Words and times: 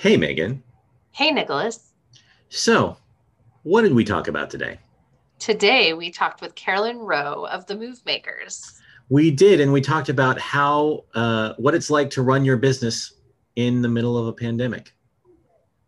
Hey, 0.00 0.16
Megan. 0.16 0.62
Hey, 1.10 1.32
Nicholas. 1.32 1.90
So, 2.50 2.96
what 3.64 3.82
did 3.82 3.94
we 3.94 4.04
talk 4.04 4.28
about 4.28 4.48
today? 4.48 4.78
Today, 5.40 5.92
we 5.92 6.12
talked 6.12 6.40
with 6.40 6.54
Carolyn 6.54 6.98
Rowe 6.98 7.48
of 7.50 7.66
the 7.66 7.76
Move 7.76 8.00
Makers. 8.06 8.80
We 9.08 9.32
did, 9.32 9.60
and 9.60 9.72
we 9.72 9.80
talked 9.80 10.08
about 10.08 10.38
how, 10.38 11.02
uh, 11.16 11.54
what 11.56 11.74
it's 11.74 11.90
like 11.90 12.10
to 12.10 12.22
run 12.22 12.44
your 12.44 12.56
business 12.56 13.14
in 13.56 13.82
the 13.82 13.88
middle 13.88 14.16
of 14.16 14.28
a 14.28 14.32
pandemic. 14.32 14.94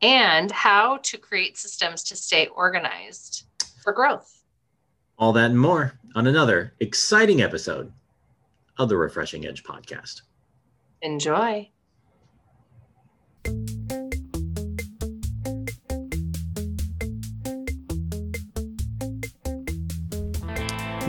And 0.02 0.50
how 0.50 0.96
to 1.04 1.16
create 1.16 1.56
systems 1.56 2.02
to 2.02 2.16
stay 2.16 2.48
organized 2.48 3.44
for 3.80 3.92
growth. 3.92 4.42
All 5.20 5.32
that 5.34 5.52
and 5.52 5.60
more 5.60 6.00
on 6.16 6.26
another 6.26 6.74
exciting 6.80 7.42
episode 7.42 7.92
of 8.76 8.88
the 8.88 8.96
Refreshing 8.96 9.46
Edge 9.46 9.62
podcast. 9.62 10.22
Enjoy. 11.00 11.70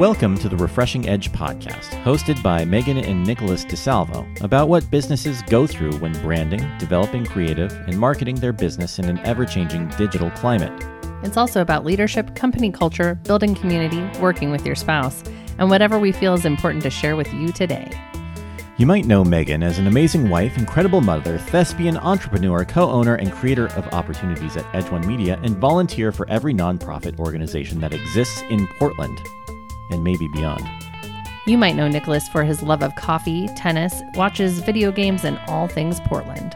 Welcome 0.02 0.36
to 0.40 0.50
the 0.50 0.58
Refreshing 0.58 1.08
Edge 1.08 1.32
podcast, 1.32 1.90
hosted 2.02 2.42
by 2.42 2.66
Megan 2.66 2.98
and 2.98 3.24
Nicholas 3.24 3.64
DeSalvo, 3.64 4.42
about 4.42 4.68
what 4.68 4.90
businesses 4.90 5.44
go 5.44 5.68
through 5.68 5.96
when 6.00 6.12
branding, 6.24 6.68
developing 6.80 7.24
creative, 7.24 7.72
and 7.72 8.00
marketing 8.00 8.38
their 8.38 8.52
business 8.52 8.98
in 8.98 9.06
an 9.06 9.20
ever 9.20 9.46
changing 9.46 9.90
digital 9.90 10.32
climate. 10.32 10.74
It's 11.22 11.38
also 11.38 11.62
about 11.62 11.86
leadership, 11.86 12.34
company 12.34 12.72
culture, 12.72 13.14
building 13.26 13.54
community, 13.54 14.02
working 14.20 14.50
with 14.50 14.66
your 14.66 14.74
spouse, 14.74 15.24
and 15.60 15.70
whatever 15.70 16.00
we 16.00 16.12
feel 16.12 16.34
is 16.34 16.46
important 16.46 16.82
to 16.82 16.90
share 16.90 17.16
with 17.16 17.32
you 17.32 17.52
today. 17.52 17.92
You 18.78 18.88
might 18.88 19.06
know 19.06 19.24
Megan 19.24 19.62
as 19.62 19.78
an 19.78 19.86
amazing 19.86 20.32
wife, 20.32 20.58
incredible 20.58 21.02
mother, 21.02 21.38
thespian, 21.38 21.98
entrepreneur, 21.98 22.66
co 22.66 22.90
owner, 22.90 23.14
and 23.14 23.32
creator 23.32 23.68
of 23.74 23.86
opportunities 23.94 24.58
at 24.58 24.66
Edge 24.74 24.90
One 24.90 25.06
Media, 25.06 25.40
and 25.44 25.58
volunteer 25.58 26.12
for 26.12 26.28
every 26.28 26.56
nonprofit 26.56 27.20
organization 27.20 27.80
that 27.82 27.94
exists 27.94 28.42
in 28.50 28.66
Portland 28.80 29.22
and 29.92 30.04
maybe 30.04 30.28
beyond. 30.30 30.68
You 31.48 31.58
might 31.58 31.76
know 31.76 31.88
Nicholas 31.88 32.28
for 32.28 32.44
his 32.44 32.62
love 32.64 32.84
of 32.84 32.96
coffee, 32.96 33.48
tennis, 33.56 34.02
watches 34.16 34.60
video 34.60 34.92
games, 34.92 35.24
and 35.24 35.40
all 35.48 35.68
things 35.68 36.00
Portland. 36.02 36.56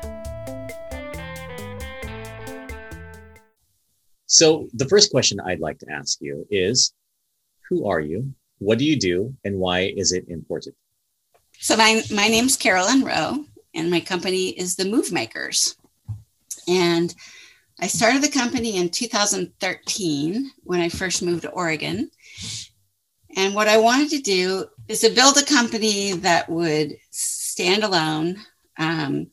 So, 4.28 4.68
the 4.74 4.88
first 4.88 5.12
question 5.12 5.40
I'd 5.40 5.60
like 5.60 5.80
to 5.80 5.92
ask 5.92 6.18
you 6.22 6.46
is 6.50 6.94
Who 7.70 7.88
are 7.88 8.00
you? 8.00 8.34
What 8.60 8.78
do 8.78 8.86
you 8.86 8.98
do? 8.98 9.34
And 9.44 9.58
why 9.58 9.94
is 9.96 10.12
it 10.12 10.26
important? 10.30 10.76
So, 11.60 11.78
my, 11.78 12.02
my 12.12 12.28
name's 12.28 12.58
Carolyn 12.58 13.04
Rowe, 13.04 13.46
and 13.74 13.90
my 13.90 14.00
company 14.00 14.50
is 14.50 14.76
the 14.76 14.86
Move 14.86 15.12
Makers. 15.12 15.76
And 16.68 17.14
I 17.80 17.88
started 17.88 18.22
the 18.22 18.30
company 18.30 18.78
in 18.78 18.90
2013 18.90 20.52
when 20.64 20.80
I 20.80 20.90
first 20.90 21.22
moved 21.22 21.44
to 21.44 21.50
Oregon. 21.50 22.10
And 23.36 23.54
what 23.54 23.68
I 23.68 23.78
wanted 23.78 24.10
to 24.12 24.22
do 24.22 24.66
is 24.88 25.02
to 25.02 25.10
build 25.10 25.38
a 25.38 25.44
company 25.44 26.14
that 26.14 26.50
would 26.50 26.98
stand 27.12 27.84
alone. 27.84 28.38
Um, 28.78 29.28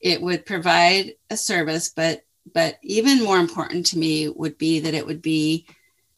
it 0.00 0.22
would 0.22 0.46
provide 0.46 1.14
a 1.30 1.36
service, 1.36 1.88
but 1.88 2.24
but 2.54 2.78
even 2.82 3.22
more 3.22 3.38
important 3.38 3.84
to 3.86 3.98
me 3.98 4.28
would 4.28 4.56
be 4.56 4.80
that 4.80 4.94
it 4.94 5.06
would 5.06 5.20
be 5.20 5.66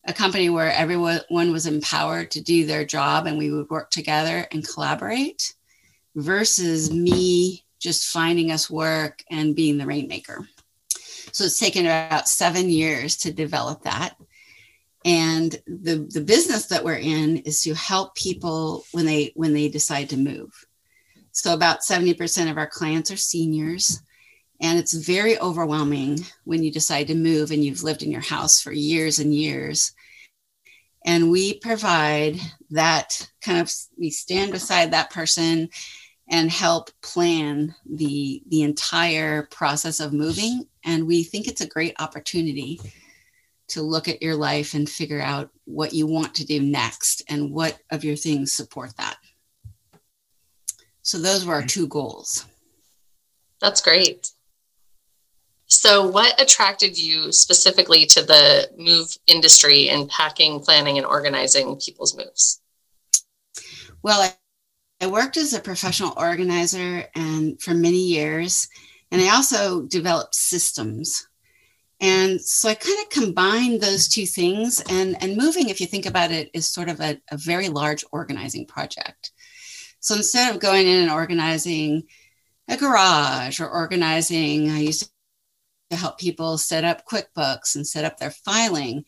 a 0.05 0.13
company 0.13 0.49
where 0.49 0.73
everyone 0.73 1.53
was 1.53 1.67
empowered 1.67 2.31
to 2.31 2.41
do 2.41 2.67
their 2.67 2.85
job 2.85 3.27
and 3.27 3.37
we 3.37 3.51
would 3.51 3.69
work 3.69 3.91
together 3.91 4.47
and 4.53 4.67
collaborate 4.67 5.55
versus 6.15 6.91
me 6.91 7.65
just 7.81 8.09
finding 8.09 8.53
us 8.53 8.71
work 8.71 9.25
and 9.31 9.57
being 9.57 9.77
the 9.77 9.87
rainmaker. 9.87 10.47
So 11.33 11.45
it's 11.45 11.59
taken 11.59 11.87
about 11.87 12.29
seven 12.29 12.71
years 12.71 13.17
to 13.19 13.33
develop 13.33 13.83
that 13.83 14.17
and 15.05 15.53
the 15.67 16.06
the 16.12 16.20
business 16.20 16.67
that 16.67 16.84
we're 16.84 16.95
in 16.95 17.39
is 17.39 17.62
to 17.62 17.75
help 17.75 18.15
people 18.15 18.84
when 18.93 19.06
they 19.06 19.33
when 19.34 19.55
they 19.55 19.69
decide 19.69 20.11
to 20.11 20.16
move. 20.16 20.53
So 21.33 21.55
about 21.55 21.81
70% 21.81 22.50
of 22.50 22.59
our 22.59 22.66
clients 22.66 23.11
are 23.11 23.16
seniors 23.16 24.03
and 24.61 24.78
it's 24.78 24.93
very 24.93 25.38
overwhelming 25.38 26.19
when 26.44 26.62
you 26.62 26.71
decide 26.71 27.06
to 27.06 27.15
move 27.15 27.50
and 27.50 27.65
you've 27.65 27.83
lived 27.83 28.03
in 28.03 28.11
your 28.11 28.21
house 28.21 28.61
for 28.61 28.72
years 28.72 29.19
and 29.19 29.34
years. 29.34 29.93
And 31.06 31.31
we 31.31 31.59
provide 31.59 32.38
that 32.71 33.31
kind 33.41 33.59
of 33.59 33.72
we 33.99 34.11
stand 34.11 34.53
beside 34.53 34.91
that 34.91 35.11
person 35.11 35.71
and 36.28 36.50
help 36.50 36.91
plan 37.03 37.75
the 37.88 38.43
the 38.49 38.62
entire 38.62 39.44
process 39.50 39.99
of 39.99 40.12
moving 40.12 40.67
and 40.84 41.06
we 41.06 41.22
think 41.25 41.49
it's 41.49 41.62
a 41.62 41.69
great 41.69 41.94
opportunity 41.99 42.78
to 43.70 43.82
look 43.82 44.08
at 44.08 44.22
your 44.22 44.36
life 44.36 44.75
and 44.75 44.88
figure 44.88 45.20
out 45.20 45.50
what 45.64 45.92
you 45.92 46.06
want 46.06 46.34
to 46.36 46.47
do 46.47 46.60
next 46.60 47.22
and 47.28 47.53
what 47.53 47.78
of 47.91 48.04
your 48.04 48.16
things 48.16 48.53
support 48.53 48.97
that. 48.97 49.16
So 51.03 51.19
those 51.19 51.44
were 51.44 51.54
our 51.54 51.62
two 51.62 51.86
goals. 51.86 52.47
That's 53.60 53.81
great. 53.81 54.31
So, 55.66 56.08
what 56.08 56.41
attracted 56.41 56.98
you 56.98 57.31
specifically 57.31 58.04
to 58.06 58.22
the 58.22 58.69
move 58.76 59.16
industry 59.28 59.88
in 59.88 60.08
packing, 60.08 60.60
planning, 60.60 60.98
and 60.98 61.06
organizing 61.06 61.76
people's 61.76 62.16
moves? 62.16 62.60
Well, 64.02 64.20
I, 64.20 64.34
I 65.00 65.06
worked 65.06 65.37
as 65.37 65.52
a 65.52 65.60
professional 65.60 66.12
organizer 66.16 67.04
and 67.14 67.60
for 67.62 67.72
many 67.72 68.04
years, 68.04 68.69
and 69.12 69.22
I 69.22 69.34
also 69.34 69.82
developed 69.82 70.34
systems 70.34 71.28
and 72.00 72.41
so 72.41 72.71
I 72.71 72.75
kind 72.75 72.99
of 73.03 73.11
combined 73.11 73.81
those 73.81 74.09
two 74.09 74.25
things. 74.25 74.83
And, 74.88 75.22
and 75.22 75.37
moving, 75.37 75.69
if 75.69 75.81
you 75.81 75.87
think 75.87 76.06
about 76.06 76.31
it, 76.31 76.50
is 76.55 76.69
sort 76.69 76.88
of 76.88 77.00
a, 77.00 77.21
a 77.31 77.37
very 77.37 77.69
large 77.69 78.05
organizing 78.11 78.66
project. 78.66 79.33
So 80.00 80.15
instead 80.15 80.55
of 80.55 80.61
going 80.61 80.87
in 80.87 81.03
and 81.03 81.11
organizing 81.11 82.05
a 82.69 82.77
garage 82.78 83.61
or 83.61 83.69
organizing, 83.69 84.71
I 84.71 84.81
used 84.81 85.11
to 85.91 85.97
help 85.97 86.19
people 86.19 86.56
set 86.56 86.84
up 86.84 87.06
QuickBooks 87.06 87.75
and 87.75 87.87
set 87.87 88.06
up 88.06 88.19
their 88.19 88.31
filing. 88.31 89.05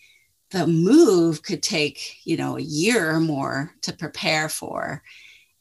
The 0.50 0.66
move 0.66 1.42
could 1.42 1.62
take, 1.62 2.18
you 2.24 2.36
know, 2.36 2.58
a 2.58 2.62
year 2.62 3.14
or 3.14 3.20
more 3.20 3.72
to 3.82 3.94
prepare 3.94 4.50
for. 4.50 5.02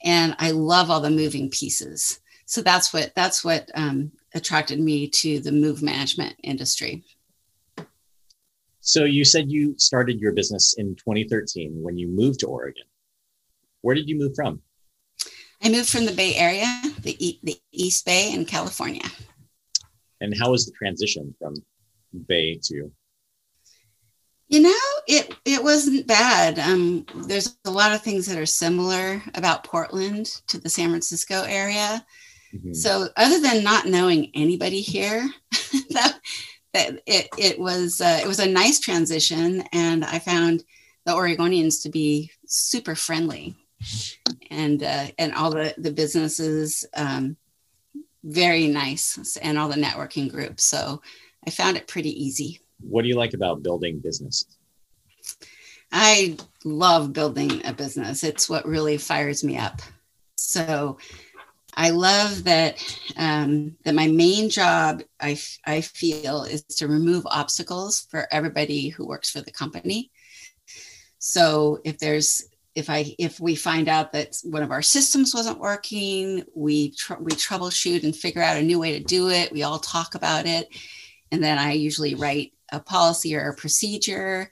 And 0.04 0.36
I 0.38 0.52
love 0.52 0.90
all 0.90 1.00
the 1.00 1.10
moving 1.10 1.50
pieces. 1.50 2.20
So 2.46 2.62
that's 2.62 2.92
what 2.92 3.14
that's 3.16 3.46
what 3.46 3.70
um, 3.76 4.12
attracted 4.34 4.80
me 4.82 5.08
to 5.08 5.40
the 5.40 5.54
move 5.54 5.82
management 5.82 6.36
industry. 6.44 7.06
So 8.82 9.04
you 9.06 9.24
said 9.24 9.52
you 9.52 9.76
started 9.78 10.20
your 10.20 10.32
business 10.34 10.74
in 10.78 10.96
2013 10.96 11.82
when 11.82 11.98
you 11.98 12.08
moved 12.08 12.40
to 12.40 12.48
Oregon. 12.48 12.84
Where 13.82 13.96
did 13.96 14.10
you 14.10 14.18
move 14.18 14.34
from? 14.36 14.62
I 15.64 15.70
moved 15.70 15.90
from 15.90 16.08
the 16.08 16.12
Bay 16.12 16.36
Area, 16.36 16.82
the, 17.00 17.16
e- 17.24 17.40
the 17.44 17.56
East 17.72 18.06
Bay 18.06 18.34
in 18.34 18.46
California. 18.46 19.06
And 20.20 20.34
how 20.40 20.52
was 20.52 20.66
the 20.66 20.72
transition 20.72 21.36
from 21.40 21.54
Bay 22.28 22.60
to? 22.64 22.92
You 24.48 24.62
know, 24.62 24.80
it 25.08 25.34
it 25.46 25.64
wasn't 25.64 26.08
bad. 26.08 26.60
Um, 26.60 27.06
there's 27.26 27.58
a 27.64 27.72
lot 27.72 27.94
of 27.94 28.02
things 28.02 28.26
that 28.26 28.38
are 28.38 28.46
similar 28.46 29.24
about 29.34 29.64
Portland 29.64 30.42
to 30.48 30.60
the 30.60 30.70
San 30.70 30.90
Francisco 30.90 31.44
area. 31.44 32.06
Mm-hmm. 32.54 32.74
So, 32.74 33.08
other 33.16 33.40
than 33.40 33.64
not 33.64 33.86
knowing 33.86 34.30
anybody 34.34 34.82
here, 34.82 35.30
that 36.74 37.02
it, 37.06 37.28
it 37.38 37.60
was 37.60 38.02
uh, 38.02 38.20
it 38.24 38.28
was 38.28 38.40
a 38.40 38.48
nice 38.48 38.80
transition 38.80 39.64
and 39.74 40.06
i 40.06 40.20
found 40.20 40.64
the 41.06 41.12
oregonians 41.12 41.82
to 41.84 41.90
be 41.90 42.32
super 42.46 42.96
friendly. 42.96 43.56
And 44.52 44.84
uh, 44.84 45.08
and 45.18 45.34
all 45.34 45.50
the 45.50 45.74
the 45.78 45.92
businesses 45.92 46.86
um, 46.96 47.36
very 48.24 48.68
nice 48.68 49.38
and 49.38 49.58
all 49.58 49.70
the 49.70 49.76
networking 49.76 50.30
groups. 50.30 50.64
So 50.64 51.02
i 51.48 51.50
found 51.50 51.78
it 51.78 51.88
pretty 51.88 52.12
easy. 52.24 52.60
What 52.80 53.02
do 53.02 53.08
you 53.08 53.16
like 53.16 53.34
about 53.34 53.64
building 53.64 54.00
businesses 54.00 54.58
i 55.94 56.38
love 56.64 57.12
building 57.12 57.66
a 57.66 57.74
business. 57.74 58.24
It's 58.24 58.50
what 58.50 58.66
really 58.66 58.98
fires 58.98 59.44
me 59.44 59.58
up. 59.58 59.82
So 60.36 60.98
I 61.74 61.92
love 61.92 62.44
that 62.46 62.84
um, 63.18 63.78
that 63.84 63.96
my 63.96 64.08
main 64.08 64.50
job 64.50 65.04
I, 65.20 65.40
I 65.66 65.82
feel 65.82 66.44
is 66.44 66.64
to 66.64 66.88
remove 66.88 67.26
obstacles 67.28 68.08
for 68.10 68.28
everybody 68.32 68.90
who 68.90 69.08
works 69.08 69.30
for 69.30 69.42
the 69.42 69.52
company. 69.52 70.12
So 71.20 71.80
if 71.86 71.98
there's 71.98 72.44
if 72.76 72.90
I 72.90 73.16
if 73.20 73.40
we 73.40 73.56
find 73.56 73.88
out 73.88 74.14
that 74.14 74.38
one 74.44 74.64
of 74.64 74.72
our 74.72 74.82
systems 74.82 75.34
wasn't 75.34 75.60
working, 75.60 76.44
we 76.56 76.92
tr- 76.92 77.22
we 77.22 77.32
troubleshoot 77.32 78.04
and 78.04 78.16
figure 78.16 78.42
out 78.42 78.58
a 78.58 78.64
new 78.64 78.80
way 78.80 78.98
to 78.98 79.04
do 79.04 79.30
it. 79.30 79.52
We 79.52 79.64
all 79.64 79.80
talk 79.80 80.16
about 80.16 80.46
it, 80.46 80.68
and 81.32 81.44
then 81.44 81.58
I 81.58 81.74
usually 81.74 82.16
write 82.16 82.54
a 82.72 82.80
policy 82.80 83.36
or 83.36 83.50
a 83.50 83.56
procedure 83.56 84.50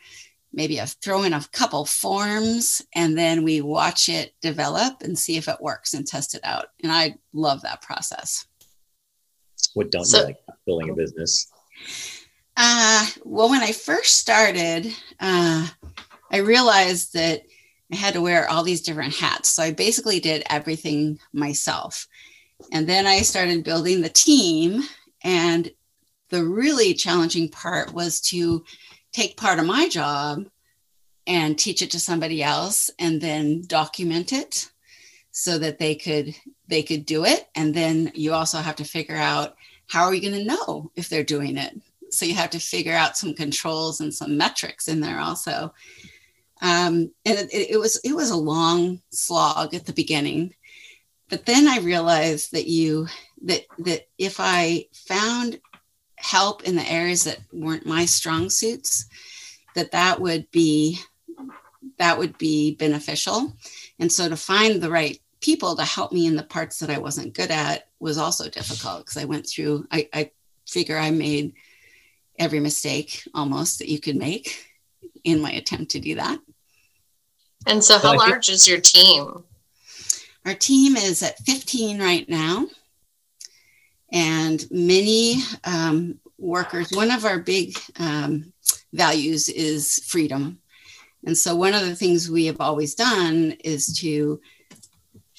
maybe 0.54 0.82
I 0.82 0.86
throw 0.86 1.24
in 1.24 1.34
a 1.34 1.44
couple 1.52 1.86
forms 1.86 2.82
and 2.96 3.18
then 3.18 3.44
we 3.44 3.62
watch 3.62 4.10
it 4.10 4.34
develop 4.42 5.02
and 5.02 5.18
see 5.18 5.38
if 5.38 5.48
it 5.48 5.62
works 5.62 5.94
and 5.94 6.06
test 6.06 6.36
it 6.36 6.42
out. 6.44 6.68
And 6.84 6.92
I 6.92 7.16
love 7.34 7.62
that 7.62 7.82
process. 7.82 8.46
What 9.74 9.92
don't 9.92 10.06
so, 10.06 10.20
you 10.20 10.26
like 10.26 10.38
building 10.66 10.90
a 10.90 10.94
business? 10.96 11.52
Uh, 12.58 13.06
well, 13.24 13.50
when 13.50 13.62
I 13.62 13.72
first 13.72 14.18
started, 14.18 14.88
uh, 15.20 15.68
I 16.32 16.38
realized 16.38 17.14
that 17.14 17.44
I 17.92 17.96
had 17.96 18.14
to 18.14 18.22
wear 18.22 18.50
all 18.50 18.64
these 18.64 18.82
different 18.82 19.16
hats. 19.16 19.50
So 19.50 19.64
I 19.64 19.72
basically 19.72 20.20
did 20.20 20.44
everything 20.50 21.20
myself. 21.34 22.08
And 22.72 22.88
then 22.88 23.08
I 23.08 23.22
started 23.22 23.64
building 23.64 24.02
the 24.02 24.10
team. 24.10 24.84
And 25.24 25.72
the 26.30 26.44
really 26.44 26.94
challenging 26.94 27.50
part 27.50 27.94
was 27.94 28.22
to 28.22 28.64
take 29.12 29.38
part 29.38 29.60
of 29.60 29.66
my 29.66 29.90
job 29.90 30.46
and 31.28 31.58
teach 31.58 31.82
it 31.82 31.92
to 31.92 32.00
somebody 32.00 32.42
else 32.42 32.90
and 33.00 33.22
then 33.22 33.62
document 33.66 34.34
it 34.34 34.70
so 35.32 35.58
that 35.58 35.80
they 35.80 35.96
could 35.96 36.36
they 36.68 36.84
could 36.84 37.06
do 37.06 37.26
it. 37.26 37.48
And 37.56 37.74
then 37.74 38.12
you 38.16 38.34
also 38.34 38.60
have 38.60 38.76
to 38.78 38.84
figure 38.84 39.16
out 39.16 39.56
how 39.88 40.04
are 40.04 40.14
you 40.14 40.22
going 40.22 40.46
to 40.46 40.56
know 40.56 40.92
if 40.96 41.10
they're 41.10 41.24
doing 41.24 41.58
it? 41.58 41.74
So 42.12 42.26
you 42.26 42.36
have 42.36 42.52
to 42.52 42.60
figure 42.60 42.94
out 42.94 43.18
some 43.18 43.34
controls 43.34 44.02
and 44.02 44.14
some 44.14 44.38
metrics 44.38 44.88
in 44.88 45.00
there 45.00 45.20
also. 45.20 45.74
Um, 46.62 47.12
and 47.26 47.40
it, 47.52 47.72
it 47.72 47.80
was 47.80 48.00
it 48.04 48.14
was 48.16 48.32
a 48.32 48.36
long 48.36 49.02
slog 49.12 49.74
at 49.74 49.86
the 49.86 49.94
beginning 49.94 50.54
but 51.30 51.46
then 51.46 51.68
i 51.68 51.78
realized 51.78 52.52
that 52.52 52.68
you 52.68 53.08
that 53.44 53.62
that 53.80 54.08
if 54.18 54.38
i 54.40 54.86
found 54.94 55.60
help 56.20 56.64
in 56.64 56.76
the 56.76 56.92
areas 56.92 57.24
that 57.24 57.40
weren't 57.52 57.86
my 57.86 58.06
strong 58.06 58.50
suits 58.50 59.08
that 59.76 59.92
that 59.92 60.20
would 60.20 60.50
be 60.52 61.00
that 61.98 62.18
would 62.18 62.38
be 62.38 62.76
beneficial. 62.76 63.54
And 64.00 64.12
so 64.12 64.30
to 64.30 64.38
find 64.38 64.82
the 64.82 64.90
right 64.90 65.20
people 65.42 65.76
to 65.76 65.84
help 65.84 66.12
me 66.12 66.26
in 66.26 66.36
the 66.36 66.44
parts 66.44 66.80
that 66.80 66.90
i 66.90 66.98
wasn't 66.98 67.34
good 67.34 67.50
at 67.50 67.88
was 68.02 68.18
also 68.18 68.50
difficult 68.50 69.06
because 69.06 69.16
i 69.16 69.24
went 69.24 69.48
through 69.48 69.88
I, 69.90 70.10
I 70.14 70.32
figure 70.68 70.98
i 70.98 71.12
made 71.12 71.54
every 72.38 72.60
mistake 72.60 73.24
almost 73.34 73.80
that 73.80 73.90
you 73.90 74.00
could 74.00 74.16
make 74.16 74.66
in 75.24 75.42
my 75.42 75.52
attempt 75.52 75.92
to 75.92 76.00
do 76.00 76.16
that. 76.16 76.40
And 77.68 77.84
so 77.84 78.00
how 78.00 78.18
large 78.18 78.50
is 78.50 78.68
your 78.68 78.80
team? 78.80 79.44
Our 80.46 80.54
team 80.54 80.96
is 80.96 81.22
at 81.22 81.38
15 81.40 82.02
right 82.02 82.28
now 82.30 82.68
and 84.12 84.66
many 84.72 85.42
um, 85.64 86.20
workers, 86.38 86.92
one 86.92 87.12
of 87.12 87.26
our 87.26 87.40
big 87.40 87.78
um, 88.00 88.52
values 88.94 89.50
is 89.50 90.00
freedom. 90.06 90.60
And 91.26 91.38
so 91.38 91.56
one 91.56 91.74
of 91.74 91.86
the 91.86 91.96
things 91.96 92.32
we 92.32 92.46
have 92.46 92.62
always 92.62 92.96
done 92.96 93.58
is 93.64 93.98
to 94.00 94.40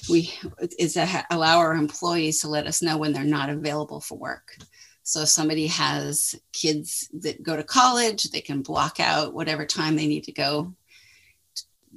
we 0.09 0.33
is 0.79 0.95
to 0.95 1.27
allow 1.31 1.59
our 1.59 1.75
employees 1.75 2.41
to 2.41 2.49
let 2.49 2.67
us 2.67 2.81
know 2.81 2.97
when 2.97 3.13
they're 3.13 3.25
not 3.25 3.51
available 3.51 4.01
for 4.01 4.17
work. 4.17 4.57
So 5.03 5.23
if 5.23 5.29
somebody 5.29 5.67
has 5.67 6.41
kids 6.53 7.09
that 7.15 7.43
go 7.43 7.57
to 7.57 7.65
college, 7.65 8.31
they 8.31 8.41
can 8.41 8.63
block 8.63 9.01
out 9.01 9.35
whatever 9.35 9.67
time 9.67 9.97
they 9.97 10.07
need 10.07 10.25
to 10.25 10.33
go 10.33 10.75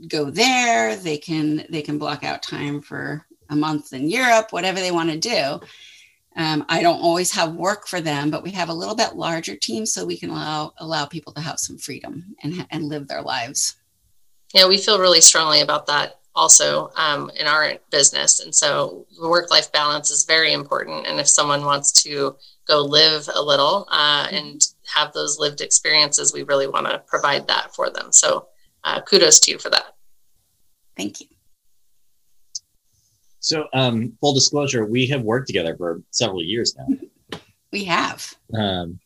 go 0.08 0.30
there. 0.30 0.96
They 0.96 1.18
can 1.18 1.66
they 1.70 1.82
can 1.82 1.98
block 1.98 2.24
out 2.24 2.42
time 2.42 2.82
for 2.82 3.26
a 3.50 3.56
month 3.56 3.94
in 3.94 4.10
Europe, 4.10 4.52
whatever 4.52 4.80
they 4.80 4.92
want 4.92 5.12
to 5.12 5.18
do. 5.18 5.60
Um, 6.36 6.66
I 6.68 6.82
don't 6.82 7.02
always 7.02 7.32
have 7.32 7.56
work 7.56 7.88
for 7.88 8.02
them, 8.02 8.32
but 8.32 8.44
we 8.44 8.52
have 8.52 8.70
a 8.70 8.74
little 8.74 8.96
bit 8.96 9.16
larger 9.16 9.56
team 9.56 9.86
so 9.86 10.06
we 10.06 10.18
can 10.18 10.30
allow 10.30 10.74
allow 10.80 11.06
people 11.06 11.34
to 11.34 11.42
have 11.42 11.60
some 11.60 11.78
freedom 11.78 12.36
and, 12.42 12.66
and 12.72 12.86
live 12.86 13.08
their 13.08 13.22
lives. 13.22 13.76
Yeah, 14.54 14.68
we 14.68 14.78
feel 14.78 15.00
really 15.00 15.22
strongly 15.22 15.62
about 15.62 15.88
that 15.88 16.20
also 16.36 16.92
um, 16.96 17.30
in 17.40 17.48
our 17.48 17.74
business. 17.92 18.40
And 18.40 18.54
so 18.54 19.06
work 19.22 19.52
life 19.52 19.72
balance 19.72 20.12
is 20.12 20.26
very 20.26 20.54
important. 20.54 21.08
And 21.08 21.20
if 21.20 21.28
someone 21.28 21.64
wants 21.64 21.92
to 22.04 22.36
go 22.68 22.82
live 22.82 23.30
a 23.34 23.42
little 23.42 23.88
uh, 23.92 24.28
mm-hmm. 24.28 24.36
and 24.36 24.68
have 24.94 25.14
those 25.14 25.40
lived 25.40 25.62
experiences, 25.62 26.34
we 26.34 26.44
really 26.44 26.68
want 26.68 26.88
to 26.88 27.00
provide 27.08 27.48
that 27.48 27.76
for 27.76 27.90
them. 27.90 28.12
So 28.12 28.48
uh, 28.84 29.02
kudos 29.02 29.40
to 29.42 29.52
you 29.52 29.60
for 29.60 29.70
that. 29.70 29.96
Thank 30.98 31.22
you. 31.22 31.28
So, 33.44 33.68
um, 33.74 34.14
full 34.22 34.34
disclosure, 34.34 34.86
we 34.86 35.06
have 35.08 35.22
worked 35.22 35.48
together 35.48 35.76
for 35.76 36.02
several 36.12 36.42
years 36.42 36.78
now. 36.78 37.40
We 37.74 37.84
have. 37.84 38.34
Um, 38.58 39.00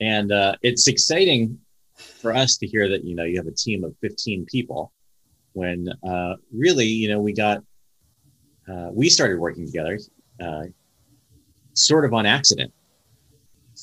and 0.00 0.30
uh, 0.30 0.54
it's 0.62 0.86
exciting 0.86 1.58
for 1.96 2.32
us 2.32 2.56
to 2.58 2.68
hear 2.68 2.88
that 2.88 3.02
you 3.02 3.16
know 3.16 3.24
you 3.24 3.36
have 3.36 3.48
a 3.48 3.52
team 3.52 3.82
of 3.82 3.96
15 4.00 4.46
people 4.46 4.92
when 5.54 5.88
uh, 6.08 6.34
really 6.52 6.86
you 6.86 7.08
know 7.08 7.20
we 7.20 7.32
got 7.32 7.64
uh, 8.68 8.90
we 8.92 9.08
started 9.08 9.40
working 9.40 9.66
together 9.66 9.98
uh, 10.40 10.64
sort 11.72 12.04
of 12.04 12.14
on 12.14 12.26
accident 12.26 12.72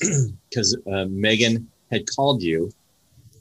because 0.48 0.76
uh, 0.90 1.04
megan 1.08 1.68
had 1.90 2.04
called 2.16 2.42
you 2.42 2.70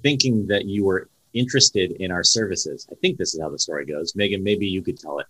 thinking 0.03 0.47
that 0.47 0.65
you 0.65 0.83
were 0.83 1.09
interested 1.33 1.91
in 1.99 2.11
our 2.11 2.23
services 2.23 2.87
i 2.91 2.95
think 2.95 3.17
this 3.17 3.33
is 3.33 3.41
how 3.41 3.49
the 3.49 3.59
story 3.59 3.85
goes 3.85 4.15
megan 4.15 4.43
maybe 4.43 4.67
you 4.67 4.81
could 4.81 4.97
tell 4.97 5.19
it 5.19 5.27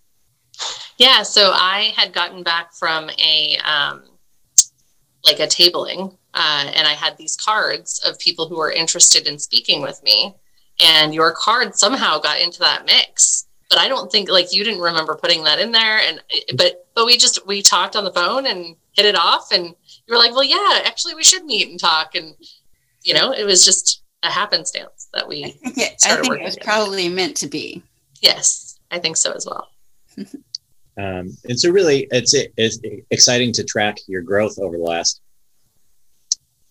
yeah, 0.98 1.22
so 1.22 1.50
I 1.52 1.92
had 1.96 2.12
gotten 2.12 2.42
back 2.42 2.74
from 2.74 3.10
a 3.10 3.56
um, 3.58 4.02
like 5.24 5.40
a 5.40 5.46
tabling, 5.46 6.16
uh, 6.34 6.70
and 6.74 6.86
I 6.86 6.92
had 6.92 7.16
these 7.16 7.36
cards 7.36 8.00
of 8.06 8.18
people 8.18 8.48
who 8.48 8.56
were 8.56 8.70
interested 8.70 9.26
in 9.26 9.38
speaking 9.38 9.82
with 9.82 10.02
me, 10.02 10.34
and 10.80 11.14
your 11.14 11.32
card 11.32 11.74
somehow 11.74 12.18
got 12.18 12.40
into 12.40 12.58
that 12.60 12.84
mix. 12.86 13.46
But 13.68 13.78
I 13.78 13.88
don't 13.88 14.12
think 14.12 14.28
like 14.28 14.52
you 14.52 14.64
didn't 14.64 14.80
remember 14.80 15.16
putting 15.16 15.44
that 15.44 15.58
in 15.58 15.72
there, 15.72 15.98
and 15.98 16.20
but 16.56 16.86
but 16.94 17.06
we 17.06 17.16
just 17.16 17.46
we 17.46 17.62
talked 17.62 17.96
on 17.96 18.04
the 18.04 18.12
phone 18.12 18.46
and 18.46 18.76
hit 18.92 19.06
it 19.06 19.16
off, 19.16 19.50
and 19.50 19.66
you 19.66 20.14
were 20.14 20.18
like, 20.18 20.32
well, 20.32 20.44
yeah, 20.44 20.80
actually, 20.84 21.14
we 21.14 21.24
should 21.24 21.44
meet 21.44 21.70
and 21.70 21.80
talk, 21.80 22.14
and 22.14 22.34
you 23.02 23.14
know, 23.14 23.32
it 23.32 23.44
was 23.44 23.64
just 23.64 24.02
a 24.22 24.30
happenstance 24.30 25.08
that 25.14 25.26
we. 25.26 25.44
I 25.44 25.50
think 25.50 25.78
it, 25.78 26.02
I 26.04 26.16
think 26.16 26.34
it 26.34 26.42
was 26.42 26.54
together. 26.54 26.64
probably 26.64 27.08
meant 27.08 27.36
to 27.38 27.46
be. 27.46 27.82
Yes, 28.20 28.78
I 28.90 28.98
think 28.98 29.16
so 29.16 29.32
as 29.32 29.46
well. 29.46 29.68
Um, 30.98 31.30
and 31.44 31.58
so, 31.58 31.70
really, 31.70 32.06
it's 32.10 32.34
it's 32.34 32.78
exciting 33.10 33.52
to 33.54 33.64
track 33.64 33.98
your 34.06 34.22
growth 34.22 34.58
over 34.58 34.76
the 34.76 34.82
last 34.82 35.22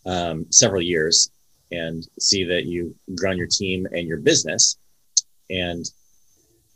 um, 0.06 0.46
several 0.52 0.82
years 0.82 1.32
and 1.72 2.08
see 2.20 2.44
that 2.44 2.66
you've 2.66 2.94
grown 3.16 3.38
your 3.38 3.48
team 3.48 3.88
and 3.92 4.08
your 4.08 4.18
business, 4.18 4.78
and 5.50 5.86